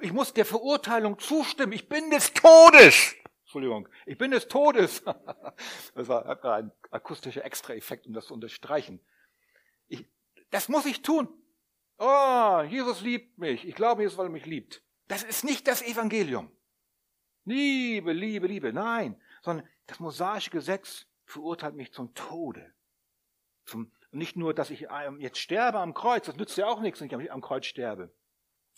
[0.00, 1.72] Ich muss der Verurteilung zustimmen.
[1.72, 3.14] Ich bin des Todes.
[3.54, 5.04] Entschuldigung, ich bin des Todes.
[5.94, 8.98] Das war ein akustischer Extraeffekt, um das zu unterstreichen.
[9.86, 10.04] Ich,
[10.50, 11.28] das muss ich tun.
[11.98, 13.64] Oh, Jesus liebt mich.
[13.64, 14.82] Ich glaube, Jesus, weil er mich liebt.
[15.06, 16.50] Das ist nicht das Evangelium.
[17.44, 18.72] Liebe, Liebe, Liebe.
[18.72, 22.74] Nein, sondern das mosaische Gesetz verurteilt mich zum Tode.
[23.66, 24.88] Zum, nicht nur, dass ich
[25.18, 28.12] jetzt sterbe am Kreuz, das nützt ja auch nichts, wenn ich am Kreuz sterbe.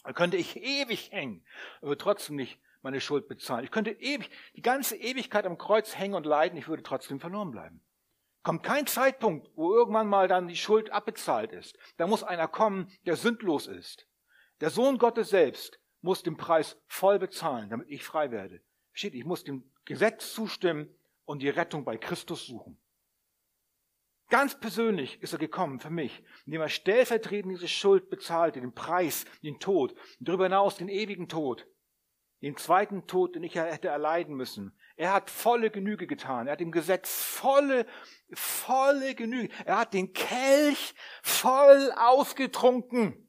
[0.05, 1.47] Da könnte ich ewig hängen,
[1.81, 3.65] aber trotzdem nicht meine Schuld bezahlen.
[3.65, 7.51] Ich könnte ewig, die ganze Ewigkeit am Kreuz hängen und leiden, ich würde trotzdem verloren
[7.51, 7.83] bleiben.
[8.45, 11.77] Kommt kein Zeitpunkt, wo irgendwann mal dann die Schuld abbezahlt ist.
[11.97, 14.07] Da muss einer kommen, der sündlos ist.
[14.61, 18.63] Der Sohn Gottes selbst muss den Preis voll bezahlen, damit ich frei werde.
[18.93, 20.89] Steht, ich muss dem Gesetz zustimmen
[21.25, 22.81] und die Rettung bei Christus suchen.
[24.29, 29.25] Ganz persönlich ist er gekommen für mich, indem er stellvertretend diese Schuld bezahlte, den Preis,
[29.43, 31.67] den Tod, darüber hinaus den ewigen Tod,
[32.43, 34.77] den zweiten Tod, den ich hätte erleiden müssen.
[34.97, 36.47] Er hat volle Genüge getan.
[36.47, 37.87] Er hat dem Gesetz volle,
[38.33, 39.53] volle Genüge.
[39.65, 43.29] Er hat den Kelch voll ausgetrunken.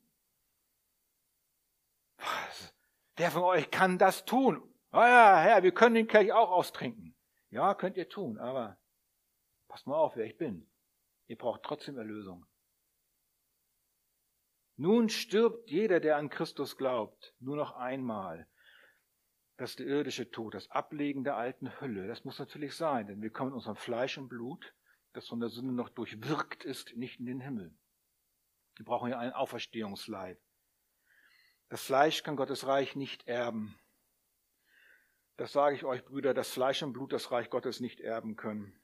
[3.15, 4.61] Wer von euch kann das tun?
[4.91, 7.15] Ah ja, Herr, wir können den Kelch auch austrinken.
[7.49, 8.77] Ja, könnt ihr tun, aber
[9.67, 10.69] passt mal auf, wer ich bin.
[11.27, 12.45] Ihr braucht trotzdem Erlösung.
[14.75, 18.47] Nun stirbt jeder, der an Christus glaubt, nur noch einmal.
[19.57, 22.07] Das ist der irdische Tod, das Ablegen der alten Hülle.
[22.07, 24.73] Das muss natürlich sein, denn wir kommen in unserem Fleisch und Blut,
[25.13, 27.75] das von der Sünde noch durchwirkt ist, nicht in den Himmel.
[28.75, 30.39] Wir brauchen ja einen Auferstehungsleib.
[31.69, 33.79] Das Fleisch kann Gottes Reich nicht erben.
[35.37, 38.79] Das sage ich euch, Brüder, dass Fleisch und Blut das Reich Gottes nicht erben können.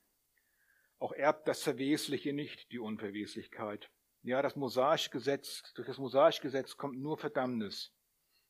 [0.98, 3.92] Auch erbt das Verwesliche nicht die Unverweslichkeit.
[4.24, 7.94] Ja, das mosaische durch das mosaische Gesetz kommt nur Verdammnis.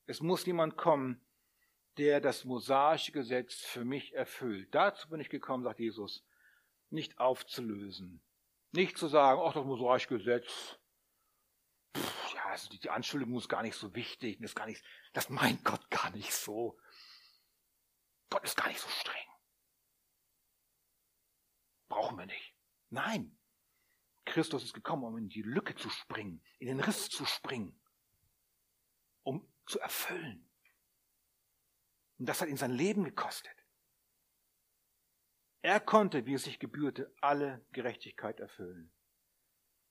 [0.06, 1.26] Es muss jemand kommen,
[1.98, 4.74] der das mosaische Gesetz für mich erfüllt.
[4.74, 6.26] Dazu bin ich gekommen, sagt Jesus,
[6.90, 8.24] nicht aufzulösen.
[8.72, 10.80] Nicht zu sagen, ach, das mosaische Gesetz,
[11.96, 15.64] pff, ja, also die Anschuldigung ist gar nicht so wichtig, das, gar nicht, das meint
[15.64, 16.80] Gott gar nicht so.
[18.30, 19.28] Gott ist gar nicht so streng.
[21.88, 22.56] Brauchen wir nicht.
[22.90, 23.38] Nein.
[24.26, 27.80] Christus ist gekommen, um in die Lücke zu springen, in den Riss zu springen,
[29.22, 30.50] um zu erfüllen.
[32.24, 33.66] Und das hat ihn sein Leben gekostet.
[35.62, 38.94] Er konnte, wie es sich gebührte, alle Gerechtigkeit erfüllen.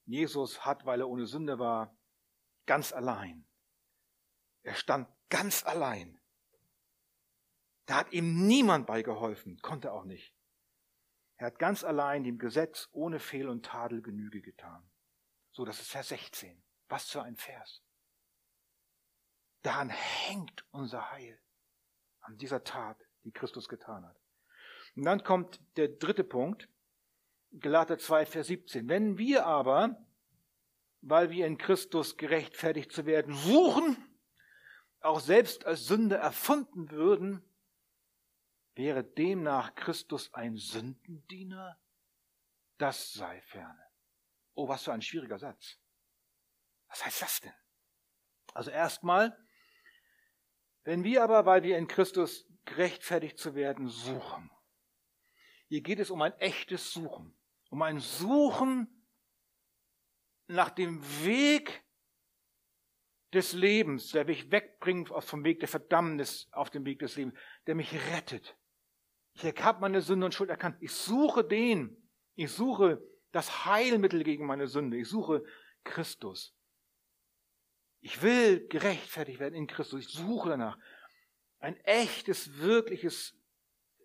[0.06, 1.94] Jesus hat, weil er ohne Sünde war,
[2.64, 3.46] ganz allein.
[4.62, 6.22] Er stand ganz allein.
[7.84, 10.34] Da hat ihm niemand beigeholfen, konnte auch nicht.
[11.36, 14.90] Er hat ganz allein dem Gesetz ohne Fehl und Tadel Genüge getan.
[15.50, 16.64] So, das ist Vers 16.
[16.88, 17.82] Was für ein Vers.
[19.60, 21.41] Daran hängt unser Heil.
[22.22, 24.16] An dieser Tat, die Christus getan hat.
[24.96, 26.68] Und dann kommt der dritte Punkt.
[27.58, 28.88] Galater 2, Vers 17.
[28.88, 30.06] Wenn wir aber,
[31.00, 33.96] weil wir in Christus gerechtfertigt zu werden suchen,
[35.00, 37.42] auch selbst als Sünde erfunden würden,
[38.74, 41.78] wäre demnach Christus ein Sündendiener?
[42.78, 43.82] Das sei ferne.
[44.54, 45.78] Oh, was für ein schwieriger Satz.
[46.88, 47.54] Was heißt das denn?
[48.54, 49.36] Also erstmal,
[50.84, 54.50] wenn wir aber, weil wir in Christus gerechtfertigt zu werden, suchen.
[55.68, 57.36] Hier geht es um ein echtes Suchen.
[57.70, 59.06] Um ein Suchen
[60.46, 61.82] nach dem Weg
[63.32, 67.34] des Lebens, der mich wegbringt vom Weg der Verdammnis auf den Weg des Lebens,
[67.66, 68.56] der mich rettet,
[69.34, 70.76] ich habe meine Sünde und Schuld erkannt.
[70.80, 71.96] Ich suche den.
[72.34, 74.98] Ich suche das Heilmittel gegen meine Sünde.
[74.98, 75.44] Ich suche
[75.84, 76.54] Christus.
[78.02, 80.00] Ich will gerechtfertigt werden in Christus.
[80.00, 80.76] Ich suche danach.
[81.60, 83.38] Ein echtes, wirkliches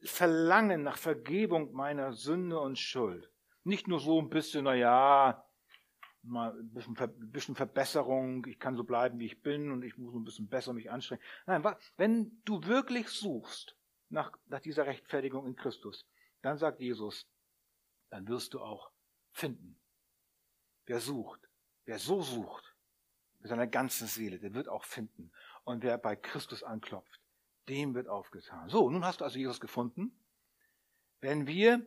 [0.03, 3.31] Verlangen nach Vergebung meiner Sünde und Schuld.
[3.63, 5.43] Nicht nur so ein bisschen, na ja,
[6.21, 9.97] mal ein bisschen, ein bisschen Verbesserung, ich kann so bleiben, wie ich bin und ich
[9.97, 11.23] muss ein bisschen besser mich anstrengen.
[11.47, 11.63] Nein,
[11.97, 13.75] wenn du wirklich suchst
[14.09, 16.07] nach, nach dieser Rechtfertigung in Christus,
[16.43, 17.27] dann sagt Jesus,
[18.11, 18.91] dann wirst du auch
[19.31, 19.81] finden.
[20.85, 21.41] Wer sucht,
[21.85, 22.76] wer so sucht,
[23.39, 25.31] mit seiner ganzen Seele, der wird auch finden.
[25.63, 27.21] Und wer bei Christus anklopft,
[27.69, 28.69] dem wird aufgetan.
[28.69, 30.11] So, nun hast du also Jesus gefunden.
[31.19, 31.85] Wenn wir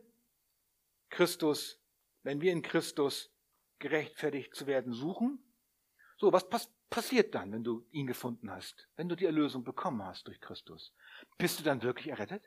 [1.09, 1.79] Christus,
[2.23, 3.31] wenn wir in Christus
[3.79, 5.43] gerechtfertigt zu werden suchen,
[6.17, 10.03] so, was pass passiert dann, wenn du ihn gefunden hast, wenn du die Erlösung bekommen
[10.03, 10.93] hast durch Christus?
[11.37, 12.43] Bist du dann wirklich errettet?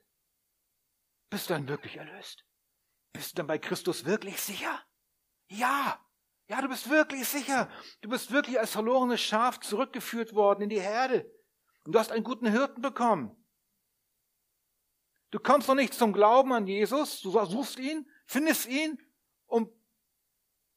[1.30, 2.44] Bist du dann wirklich erlöst?
[3.12, 4.84] Bist du dann bei Christus wirklich sicher?
[5.48, 5.98] Ja,
[6.48, 7.70] ja, du bist wirklich sicher.
[8.02, 11.30] Du bist wirklich als verlorenes Schaf zurückgeführt worden in die Herde.
[11.84, 13.36] Und du hast einen guten Hirten bekommen.
[15.30, 19.02] Du kommst noch nicht zum Glauben an Jesus, du suchst ihn, findest ihn
[19.46, 19.68] und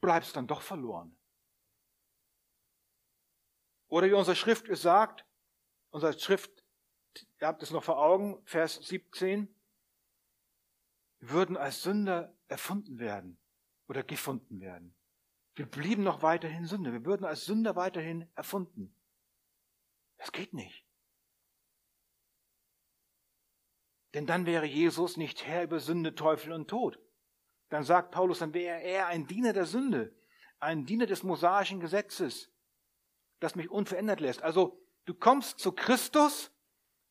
[0.01, 1.15] bleibst dann doch verloren.
[3.88, 5.25] Oder wie unsere Schrift es sagt,
[5.91, 6.51] unsere Schrift,
[7.39, 9.53] ihr habt es noch vor Augen, Vers 17,
[11.19, 13.39] wir würden als Sünder erfunden werden
[13.88, 14.96] oder gefunden werden.
[15.58, 16.93] Wir blieben noch weiterhin Sünder.
[16.93, 18.93] Wir würden als Sünder weiterhin erfunden.
[20.17, 20.86] Das geht nicht.
[24.13, 27.00] Denn dann wäre Jesus nicht Herr über Sünde, Teufel und Tod.
[27.70, 30.15] Dann sagt Paulus, dann wäre er ein Diener der Sünde,
[30.60, 32.52] ein Diener des mosaischen Gesetzes,
[33.39, 34.43] das mich unverändert lässt.
[34.43, 36.52] Also du kommst zu Christus,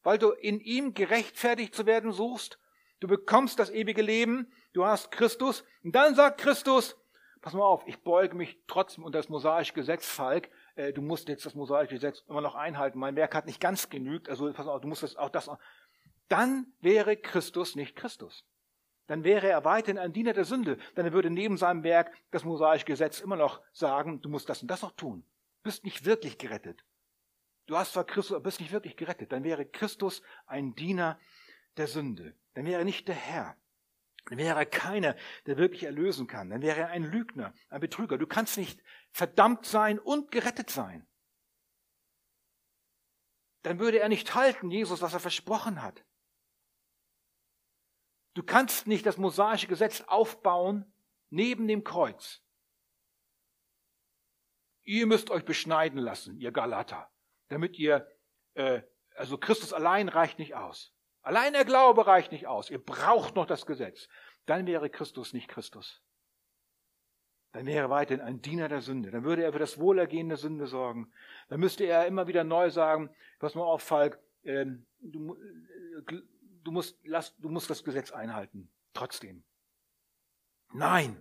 [0.05, 2.61] weil du in ihm gerechtfertigt zu werden suchst.
[3.01, 5.65] Du bekommst das ewige Leben, du hast Christus.
[5.83, 6.97] Und dann sagt Christus,
[7.47, 10.51] pass mal auf, ich beuge mich trotzdem unter das mosaische Gesetz, Falk.
[10.75, 12.99] Äh, du musst jetzt das mosaische Gesetz immer noch einhalten.
[12.99, 15.49] Mein Werk hat nicht ganz genügt, also pass mal auf, du musst das, auch das.
[16.27, 18.45] Dann wäre Christus nicht Christus.
[19.07, 22.43] Dann wäre er weiterhin ein Diener der Sünde, denn er würde neben seinem Werk das
[22.43, 25.25] mosaische Gesetz immer noch sagen, du musst das und das noch tun.
[25.59, 26.83] Du bist nicht wirklich gerettet.
[27.67, 29.31] Du hast zwar Christus, aber bist nicht wirklich gerettet.
[29.31, 31.17] Dann wäre Christus ein Diener
[31.77, 32.35] der Sünde.
[32.55, 33.57] Dann wäre er nicht der Herr.
[34.27, 36.51] Dann wäre er keiner, der wirklich erlösen kann.
[36.51, 38.19] Dann wäre er ein Lügner, ein Betrüger.
[38.19, 41.07] Du kannst nicht verdammt sein und gerettet sein.
[43.62, 46.05] Dann würde er nicht halten, Jesus, was er versprochen hat.
[48.35, 50.93] Du kannst nicht das mosaische Gesetz aufbauen
[51.31, 52.43] neben dem Kreuz.
[54.83, 57.11] Ihr müsst euch beschneiden lassen, ihr Galater,
[57.49, 58.09] damit ihr,
[58.55, 58.83] äh,
[59.15, 60.96] also Christus allein reicht nicht aus.
[61.27, 62.71] Allein der Glaube reicht nicht aus.
[62.71, 64.09] Ihr braucht noch das Gesetz.
[64.45, 66.01] Dann wäre Christus nicht Christus.
[67.51, 69.11] Dann wäre er weiterhin ein Diener der Sünde.
[69.11, 71.12] Dann würde er für das Wohlergehen der Sünde sorgen.
[71.49, 73.11] Dann müsste er immer wieder neu sagen,
[73.41, 74.67] pass mal auf, Falk, äh,
[75.01, 76.23] du, äh,
[76.62, 78.71] du, musst, lass, du musst das Gesetz einhalten.
[78.95, 79.43] Trotzdem.
[80.75, 81.21] Nein.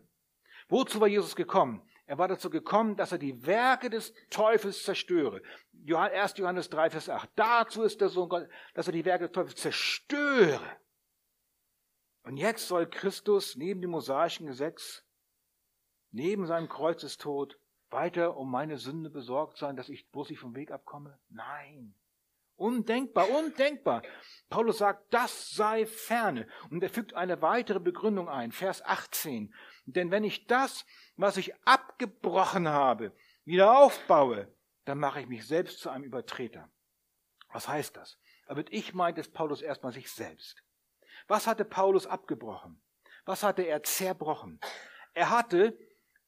[0.68, 1.82] Wozu war Jesus gekommen?
[2.08, 5.41] Er war dazu gekommen, dass er die Werke des Teufels zerstöre.
[5.88, 6.38] 1.
[6.38, 7.30] Johannes 3, Vers 8.
[7.36, 10.78] Dazu ist der Sohn Gott, dass er die Werke des Teufels zerstöre.
[12.24, 15.04] Und jetzt soll Christus neben dem mosaischen Gesetz,
[16.12, 21.20] neben seinem Kreuzestod, weiter um meine Sünde besorgt sein, dass ich bloß vom Weg abkomme?
[21.30, 21.96] Nein.
[22.58, 24.02] Undenkbar, undenkbar.
[24.50, 26.48] Paulus sagt, das sei ferne.
[26.70, 29.54] Und er fügt eine weitere Begründung ein, Vers 18.
[29.86, 30.86] Denn wenn ich das,
[31.18, 31.54] was ich
[31.96, 33.14] abgebrochen habe,
[33.46, 34.54] wieder aufbaue,
[34.84, 36.70] dann mache ich mich selbst zu einem Übertreter.
[37.50, 38.20] Was heißt das?
[38.48, 40.62] Aber ich meint es Paulus erstmal sich selbst.
[41.28, 42.82] Was hatte Paulus abgebrochen?
[43.26, 44.60] Was hatte er zerbrochen?
[45.14, 45.78] Er hatte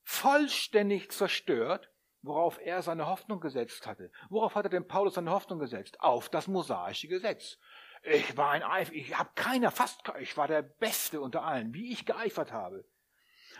[0.04, 4.10] vollständig zerstört, worauf er seine Hoffnung gesetzt hatte.
[4.30, 6.00] Worauf hatte denn Paulus seine Hoffnung gesetzt?
[6.00, 7.58] Auf das mosaische Gesetz.
[8.04, 11.92] Ich war ein Eifer, ich habe keiner, fast, ich war der Beste unter allen, wie
[11.92, 12.86] ich geeifert habe.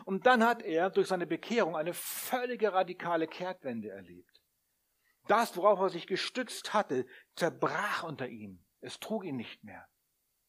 [0.06, 4.42] Und dann hat er durch seine Bekehrung eine völlige radikale Kehrtwende erlebt.
[5.28, 7.06] Das, worauf er sich gestützt hatte,
[7.36, 8.64] zerbrach unter ihm.
[8.80, 9.88] Es trug ihn nicht mehr.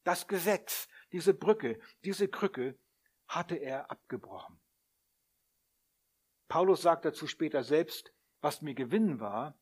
[0.04, 2.78] Das Gesetz, diese Brücke, diese Krücke
[3.26, 4.60] hatte er abgebrochen.
[6.48, 9.58] Paulus sagt dazu später selbst, was mir Gewinn war,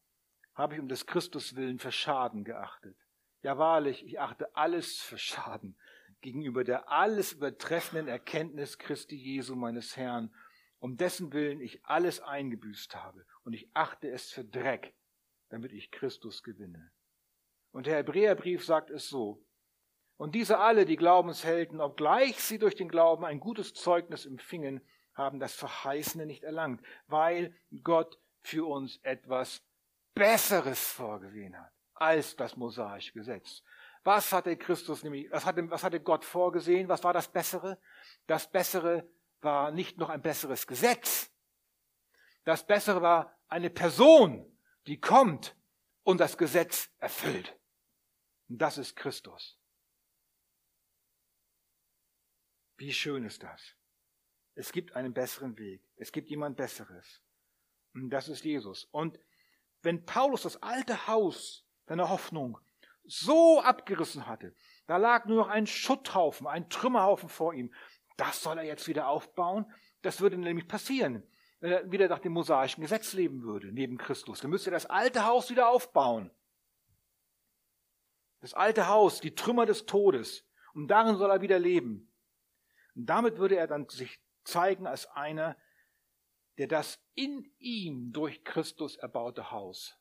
[0.55, 2.97] habe ich um des Christus willen für Schaden geachtet.
[3.43, 5.79] Ja wahrlich, ich achte alles für Schaden
[6.21, 10.35] gegenüber der alles übertreffenden Erkenntnis Christi Jesu meines Herrn,
[10.79, 14.95] um dessen Willen ich alles eingebüßt habe, und ich achte es für Dreck,
[15.49, 16.91] damit ich Christus gewinne.
[17.73, 19.45] Und der Hebräerbrief sagt es so,
[20.17, 24.81] und diese alle, die Glaubenshelden, obgleich sie durch den Glauben ein gutes Zeugnis empfingen,
[25.15, 29.63] haben das Verheißene nicht erlangt, weil Gott für uns etwas
[30.15, 33.63] Besseres vorgesehen hat als das mosaische Gesetz.
[34.07, 36.89] Was hatte Christus nämlich, was hatte, was hatte Gott vorgesehen?
[36.89, 37.77] Was war das Bessere?
[38.29, 41.33] Das Bessere war nicht noch ein besseres Gesetz.
[42.45, 45.57] Das Bessere war eine Person, die kommt
[46.05, 47.59] und das Gesetz erfüllt.
[48.49, 49.59] Und das ist Christus.
[52.77, 53.75] Wie schön ist das?
[54.55, 55.83] Es gibt einen besseren Weg.
[55.97, 57.23] Es gibt jemand Besseres.
[57.93, 58.85] Und das ist Jesus.
[58.85, 59.19] Und
[59.83, 62.61] wenn Paulus das alte Haus seiner Hoffnung
[63.09, 64.55] so abgerissen hatte,
[64.87, 67.73] da lag nur noch ein Schutthaufen, ein Trümmerhaufen vor ihm.
[68.17, 69.71] Das soll er jetzt wieder aufbauen.
[70.03, 71.23] Das würde nämlich passieren,
[71.61, 74.41] wenn er wieder nach dem mosaischen Gesetz leben würde, neben Christus.
[74.41, 76.31] Dann müsste er das alte Haus wieder aufbauen.
[78.41, 80.47] Das alte Haus, die Trümmer des Todes.
[80.75, 82.13] Und darin soll er wieder leben.
[82.95, 85.57] Und damit würde er dann sich zeigen als einer,
[86.59, 89.99] der das in ihm durch Christus erbaute Haus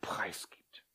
[0.00, 0.85] preisgibt.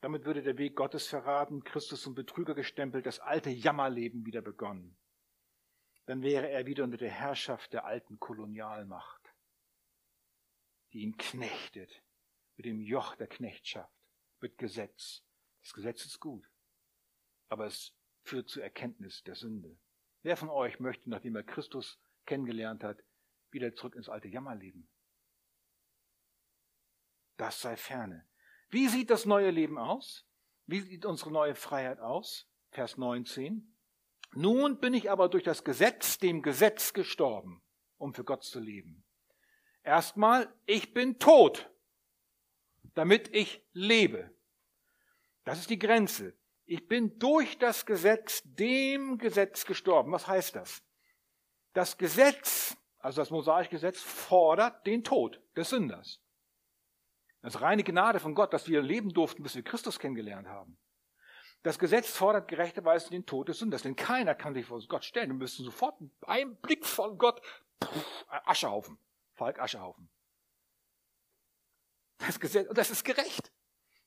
[0.00, 4.96] Damit würde der Weg Gottes verraten, Christus zum Betrüger gestempelt, das alte Jammerleben wieder begonnen.
[6.06, 9.34] Dann wäre er wieder unter der Herrschaft der alten Kolonialmacht,
[10.92, 12.02] die ihn knechtet
[12.56, 13.92] mit dem Joch der Knechtschaft,
[14.40, 15.22] mit Gesetz.
[15.62, 16.48] Das Gesetz ist gut,
[17.48, 19.78] aber es führt zur Erkenntnis der Sünde.
[20.22, 23.02] Wer von euch möchte, nachdem er Christus kennengelernt hat,
[23.50, 24.88] wieder zurück ins alte Jammerleben?
[27.36, 28.29] Das sei ferne.
[28.70, 30.24] Wie sieht das neue Leben aus?
[30.66, 32.46] Wie sieht unsere neue Freiheit aus?
[32.70, 33.76] Vers 19.
[34.32, 37.62] Nun bin ich aber durch das Gesetz dem Gesetz gestorben,
[37.98, 39.04] um für Gott zu leben.
[39.82, 41.68] Erstmal, ich bin tot,
[42.94, 44.30] damit ich lebe.
[45.44, 46.38] Das ist die Grenze.
[46.64, 50.12] Ich bin durch das Gesetz dem Gesetz gestorben.
[50.12, 50.84] Was heißt das?
[51.72, 56.20] Das Gesetz, also das mosaische Gesetz, fordert den Tod des Sünders.
[57.42, 60.76] Das ist reine Gnade von Gott, dass wir leben durften, bis wir Christus kennengelernt haben.
[61.62, 65.30] Das Gesetz fordert gerechterweise den Tod des Sünders, denn keiner kann sich vor Gott stellen.
[65.30, 67.40] Wir müssen sofort einen Blick von Gott,
[67.82, 68.98] pff, Aschehaufen,
[69.34, 70.08] Falk Aschehaufen.
[72.18, 73.52] Das Gesetz, und das ist gerecht.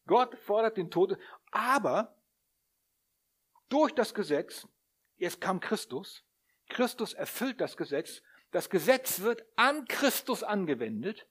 [0.06, 1.18] Gott fordert den Tod,
[1.52, 2.16] aber
[3.70, 4.68] durch das Gesetz,
[5.18, 6.24] jetzt kam Christus,
[6.70, 8.22] Christus erfüllt das Gesetz,
[8.52, 11.28] das Gesetz wird an Christus angewendet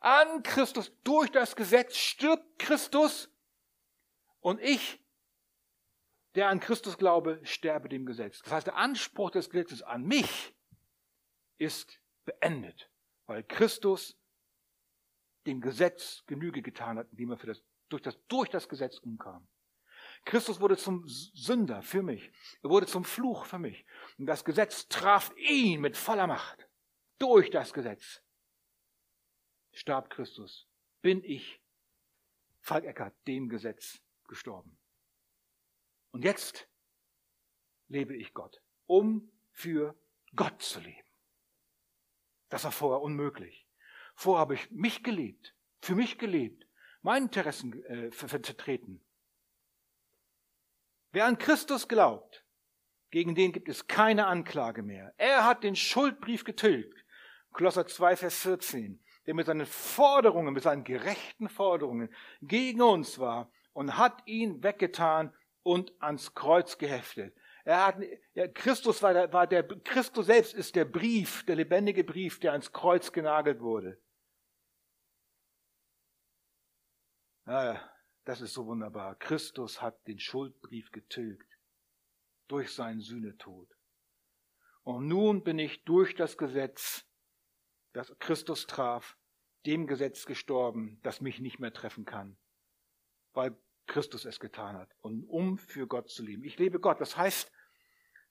[0.00, 3.30] an Christus, durch das Gesetz stirbt Christus
[4.40, 4.98] und ich,
[6.34, 8.40] der an Christus glaube, sterbe dem Gesetz.
[8.42, 10.54] Das heißt, der Anspruch des Gesetzes an mich
[11.58, 12.90] ist beendet,
[13.26, 14.16] weil Christus
[15.46, 19.46] dem Gesetz Genüge getan hat, indem er für das, durch, das, durch das Gesetz umkam.
[20.24, 22.30] Christus wurde zum Sünder für mich.
[22.62, 23.86] Er wurde zum Fluch für mich.
[24.18, 26.68] Und das Gesetz traf ihn mit voller Macht.
[27.18, 28.22] Durch das Gesetz
[29.80, 30.68] starb Christus,
[31.00, 31.60] bin ich,
[32.60, 34.78] Falk Eckert, dem Gesetz gestorben.
[36.12, 36.68] Und jetzt
[37.88, 39.98] lebe ich Gott, um für
[40.36, 41.08] Gott zu leben.
[42.50, 43.66] Das war vorher unmöglich.
[44.14, 46.66] Vorher habe ich mich gelebt, für mich gelebt,
[47.00, 49.02] meine Interessen äh, vertreten.
[51.12, 52.44] Wer an Christus glaubt,
[53.10, 55.14] gegen den gibt es keine Anklage mehr.
[55.16, 57.02] Er hat den Schuldbrief getilgt.
[57.52, 62.12] Kolosser 2, Vers 14 der mit seinen Forderungen, mit seinen gerechten Forderungen
[62.42, 67.32] gegen uns war und hat ihn weggetan und ans Kreuz geheftet.
[67.62, 68.02] Er hat,
[68.34, 72.50] ja, Christus war der, war der, Christus selbst ist der Brief, der lebendige Brief, der
[72.50, 74.02] ans Kreuz genagelt wurde.
[77.46, 77.88] Ja,
[78.24, 79.14] das ist so wunderbar.
[79.14, 81.56] Christus hat den Schuldbrief getilgt
[82.48, 83.68] durch seinen Sühnetod.
[84.82, 87.06] Und nun bin ich durch das Gesetz
[87.92, 89.16] das Christus traf,
[89.66, 92.36] dem Gesetz gestorben, das mich nicht mehr treffen kann,
[93.32, 93.56] weil
[93.86, 96.44] Christus es getan hat und um für Gott zu leben.
[96.44, 97.00] Ich lebe Gott.
[97.00, 97.50] Das heißt,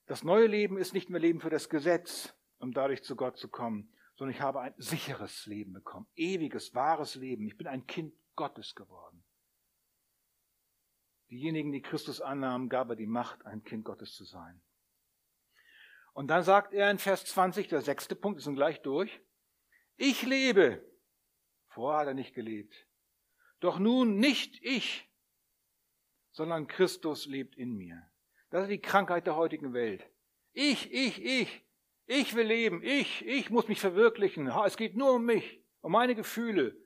[0.06, 3.48] das neue Leben ist nicht mehr Leben für das Gesetz, um dadurch zu Gott zu
[3.48, 7.46] kommen, sondern ich habe ein sicheres Leben bekommen, ewiges, wahres Leben.
[7.46, 9.24] Ich bin ein Kind Gottes geworden.
[11.30, 14.60] Diejenigen, die Christus annahmen, gab er die Macht, ein Kind Gottes zu sein.
[16.12, 19.20] Und dann sagt er in Vers 20, der sechste Punkt, ist nun gleich durch,
[19.96, 20.84] ich lebe.
[21.70, 22.86] Vorher hat er nicht gelebt.
[23.60, 25.08] Doch nun nicht ich,
[26.32, 28.02] sondern Christus lebt in mir.
[28.50, 30.04] Das ist die Krankheit der heutigen Welt.
[30.52, 31.64] Ich, ich, ich.
[32.06, 32.82] Ich will leben.
[32.82, 34.48] Ich, ich muss mich verwirklichen.
[34.66, 36.76] Es geht nur um mich, um meine Gefühle.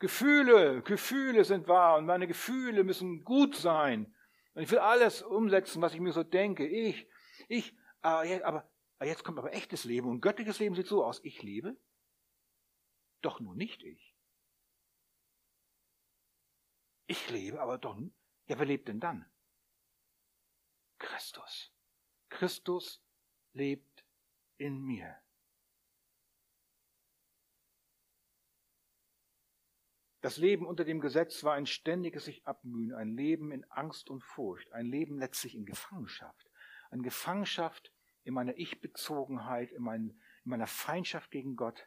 [0.00, 4.12] Gefühle, Gefühle sind wahr und meine Gefühle müssen gut sein.
[4.54, 6.66] Und ich will alles umsetzen, was ich mir so denke.
[6.66, 7.08] Ich,
[7.48, 8.68] ich, aber,
[9.00, 11.20] jetzt kommt aber echtes Leben und göttliches Leben sieht so aus.
[11.22, 11.76] Ich lebe,
[13.22, 14.14] doch nur nicht ich.
[17.06, 17.96] Ich lebe, aber doch.
[18.46, 19.30] Ja, wer lebt denn dann?
[20.98, 21.72] Christus.
[22.28, 23.02] Christus
[23.52, 24.04] lebt
[24.58, 25.16] in mir.
[30.20, 34.24] Das Leben unter dem Gesetz war ein ständiges sich abmühen, ein Leben in Angst und
[34.24, 36.50] Furcht, ein Leben letztlich in Gefangenschaft,
[36.90, 37.92] eine Gefangenschaft
[38.24, 41.86] in meiner Ich-Bezogenheit, in, mein, in meiner Feindschaft gegen Gott,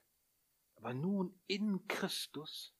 [0.80, 2.73] aber nun in Christus,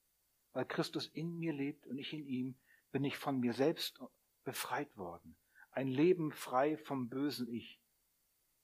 [0.54, 2.56] weil Christus in mir lebt und ich in ihm,
[2.94, 4.00] bin ich von mir selbst
[4.46, 5.36] befreit worden.
[5.72, 7.82] Ein Leben frei vom bösen Ich.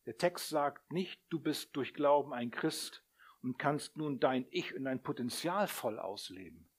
[0.05, 3.03] Der Text sagt nicht, du bist durch Glauben ein Christ
[3.41, 6.69] und kannst nun dein Ich und dein Potenzial voll ausleben.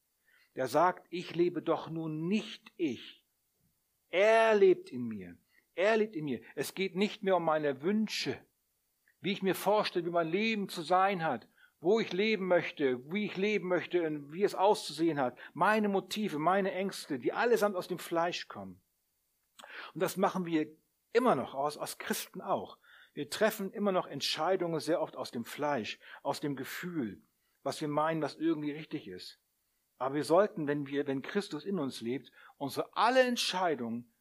[0.54, 3.22] Der sagt, ich lebe doch nun nicht ich.
[4.08, 5.36] Er lebt in mir.
[5.74, 6.40] Er lebt in mir.
[6.54, 8.42] Es geht nicht mehr um meine Wünsche,
[9.20, 11.46] wie ich mir vorstelle, wie mein Leben zu sein hat,
[11.86, 15.38] wo ich leben möchte, wie ich leben möchte und wie es auszusehen hat.
[15.54, 18.82] Meine Motive, meine Ängste, die allesamt aus dem Fleisch kommen.
[19.94, 20.66] Und das machen wir
[21.12, 22.76] immer noch aus, aus Christen auch.
[23.14, 27.22] Wir treffen immer noch Entscheidungen sehr oft aus dem Fleisch, aus dem Gefühl,
[27.62, 29.38] was wir meinen, was irgendwie richtig ist.
[29.98, 34.12] Aber wir sollten, wenn wir, wenn Christus in uns lebt, unsere alle Entscheidungen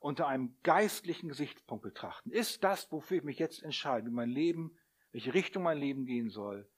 [0.00, 2.32] unter einem geistlichen Gesichtspunkt betrachten.
[2.32, 4.76] Ist das, wofür ich mich jetzt entscheide, wie mein Leben,
[5.12, 6.68] welche Richtung mein Leben gehen soll,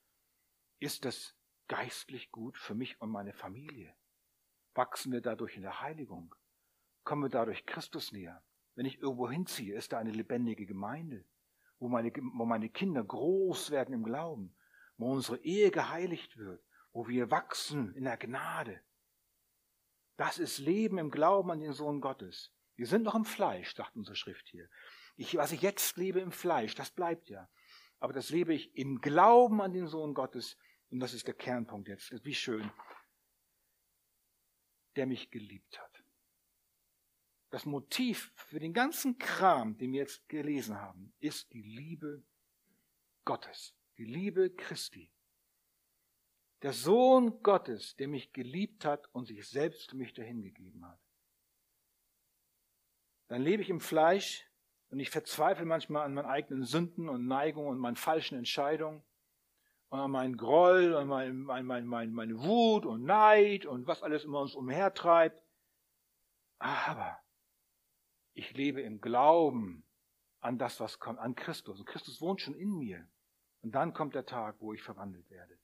[0.79, 1.35] ist das
[1.69, 3.95] geistlich gut für mich und meine Familie?
[4.75, 6.35] Wachsen wir dadurch in der Heiligung?
[7.05, 8.43] Kommen wir dadurch Christus näher?
[8.75, 11.25] Wenn ich irgendwo hinziehe, ist da eine lebendige Gemeinde?
[11.79, 14.55] wo meine, wo meine Kinder groß werden im Glauben,
[14.97, 16.63] wo unsere Ehe geheiligt wird,
[16.93, 18.81] wo wir wachsen in der Gnade.
[20.17, 22.53] Das ist Leben im Glauben an den Sohn Gottes.
[22.75, 24.69] Wir sind noch im Fleisch, sagt unsere Schrift hier.
[25.17, 27.49] Ich, was ich jetzt lebe im Fleisch, das bleibt ja.
[28.01, 30.57] Aber das lebe ich im Glauben an den Sohn Gottes.
[30.91, 32.25] Und das ist der Kernpunkt jetzt.
[32.25, 32.71] Wie schön.
[34.97, 36.03] Der mich geliebt hat
[37.51, 42.23] das Motiv für den ganzen Kram, den wir jetzt gelesen haben, ist die Liebe
[43.25, 45.11] Gottes, die Liebe Christi.
[46.63, 51.01] Der Sohn Gottes, der mich geliebt hat und sich selbst für mich dahingegeben hat.
[53.29, 54.47] Dann lebe ich im Fleisch
[54.91, 59.03] und ich verzweifle manchmal an meinen eigenen Sünden und Neigungen und meinen falschen Entscheidungen
[59.91, 64.03] und an meinen Groll und mein, mein, mein, mein, meine Wut und Neid und was
[64.03, 65.43] alles immer uns umhertreibt.
[66.59, 67.19] Aber
[68.35, 69.85] ich lebe im Glauben
[70.41, 71.81] an das, was kommt, an Christus.
[71.81, 73.09] Und Christus wohnt schon in mir.
[73.63, 75.59] Und dann kommt der Tag, wo ich verwandelt werde.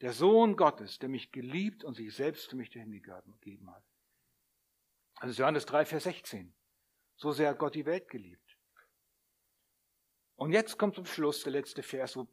[0.00, 3.84] Der Sohn Gottes, der mich geliebt und sich selbst für mich hingegeben hat.
[5.22, 6.54] Ist Johannes 3, Vers 16.
[7.16, 8.56] So sehr hat Gott die Welt geliebt.
[10.36, 12.26] Und jetzt kommt zum Schluss der letzte Vers, wo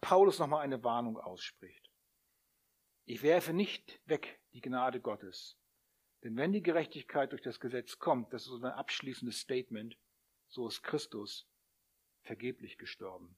[0.00, 1.90] Paulus nochmal eine Warnung ausspricht.
[3.04, 5.58] Ich werfe nicht weg die Gnade Gottes,
[6.24, 9.96] denn wenn die Gerechtigkeit durch das Gesetz kommt, das ist ein abschließendes Statement,
[10.48, 11.48] so ist Christus
[12.22, 13.36] vergeblich gestorben.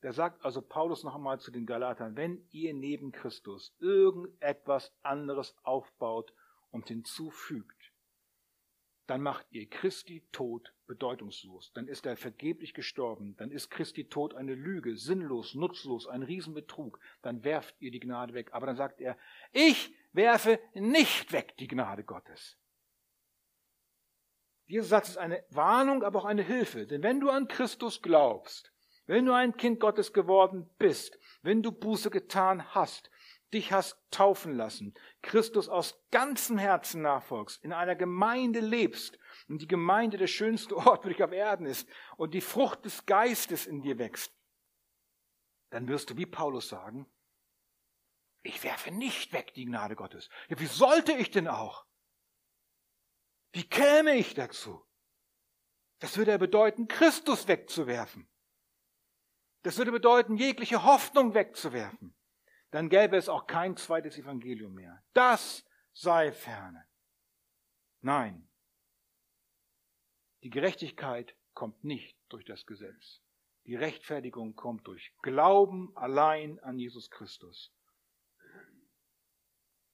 [0.00, 5.56] Da sagt also Paulus noch einmal zu den Galatern, wenn ihr neben Christus irgendetwas anderes
[5.62, 6.32] aufbaut
[6.70, 7.77] und hinzufügt,
[9.08, 11.72] dann macht ihr Christi Tod bedeutungslos.
[11.72, 13.34] Dann ist er vergeblich gestorben.
[13.38, 17.00] Dann ist Christi Tod eine Lüge, sinnlos, nutzlos, ein Riesenbetrug.
[17.22, 18.50] Dann werft ihr die Gnade weg.
[18.52, 19.16] Aber dann sagt er,
[19.52, 22.58] ich werfe nicht weg die Gnade Gottes.
[24.68, 26.86] Dieser Satz ist eine Warnung, aber auch eine Hilfe.
[26.86, 28.70] Denn wenn du an Christus glaubst,
[29.06, 33.10] wenn du ein Kind Gottes geworden bist, wenn du Buße getan hast,
[33.52, 39.18] dich hast taufen lassen, Christus aus ganzem Herzen nachfolgst, in einer Gemeinde lebst
[39.48, 43.06] und die Gemeinde der schönste Ort für dich auf Erden ist und die Frucht des
[43.06, 44.34] Geistes in dir wächst,
[45.70, 47.06] dann wirst du wie Paulus sagen,
[48.42, 50.28] ich werfe nicht weg die Gnade Gottes.
[50.48, 51.86] Ja, wie sollte ich denn auch?
[53.52, 54.84] Wie käme ich dazu?
[55.98, 58.28] Das würde ja bedeuten, Christus wegzuwerfen.
[59.62, 62.14] Das würde bedeuten, jegliche Hoffnung wegzuwerfen.
[62.70, 65.02] Dann gäbe es auch kein zweites Evangelium mehr.
[65.14, 66.86] Das sei ferne.
[68.00, 68.48] Nein.
[70.42, 73.20] Die Gerechtigkeit kommt nicht durch das Gesetz.
[73.66, 77.74] Die Rechtfertigung kommt durch Glauben allein an Jesus Christus.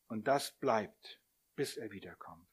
[0.09, 1.21] Und das bleibt,
[1.57, 2.49] bis er wiederkommt.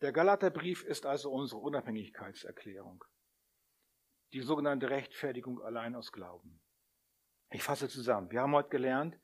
[0.00, 3.04] Der Galaterbrief ist also unsere Unabhängigkeitserklärung.
[4.32, 6.60] Die sogenannte Rechtfertigung allein aus Glauben.
[7.50, 8.30] Ich fasse zusammen.
[8.30, 9.18] Wir haben heute gelernt,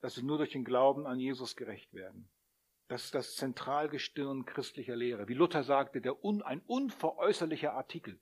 [0.00, 2.28] dass wir nur durch den Glauben an Jesus gerecht werden.
[2.88, 5.28] Das ist das Zentralgestirn christlicher Lehre.
[5.28, 8.18] Wie Luther sagte, der un, ein unveräußerlicher Artikel.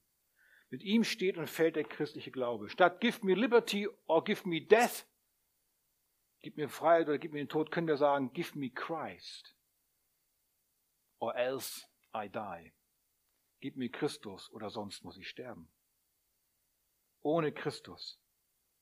[0.70, 2.68] Mit ihm steht und fällt der christliche Glaube.
[2.68, 5.06] Statt give me liberty or give me death,
[6.40, 9.56] gib mir Freiheit oder gib mir den Tod, können wir sagen, give me Christ.
[11.18, 12.72] Or else I die.
[13.60, 15.70] Gib mir Christus oder sonst muss ich sterben.
[17.22, 18.20] Ohne Christus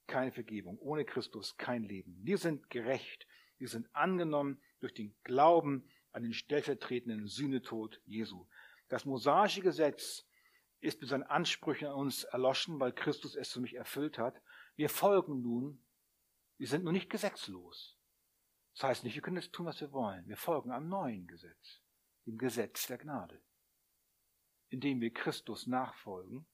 [0.06, 2.18] keine Vergebung, ohne Christus kein Leben.
[2.22, 3.26] Wir sind gerecht,
[3.58, 8.46] wir sind angenommen durch den Glauben an den stellvertretenden Sühnetod Jesu.
[8.88, 10.26] Das mosaische Gesetz
[10.80, 14.40] ist mit seinen Ansprüchen an uns erloschen, weil Christus es für mich erfüllt hat.
[14.76, 15.82] Wir folgen nun,
[16.58, 17.98] wir sind nun nicht gesetzlos.
[18.74, 20.26] Das heißt nicht, wir können jetzt tun, was wir wollen.
[20.26, 21.80] Wir folgen einem neuen Gesetz,
[22.26, 23.40] dem Gesetz der Gnade,
[24.68, 26.46] indem wir Christus nachfolgen,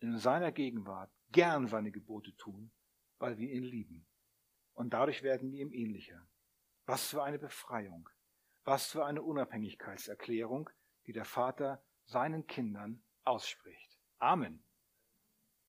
[0.00, 2.70] in seiner Gegenwart gern seine Gebote tun,
[3.18, 4.06] weil wir ihn lieben.
[4.74, 6.26] Und dadurch werden wir ihm ähnlicher.
[6.86, 8.08] Was für eine Befreiung,
[8.64, 10.70] was für eine Unabhängigkeitserklärung,
[11.06, 13.98] die der Vater seinen Kindern ausspricht.
[14.18, 14.64] Amen.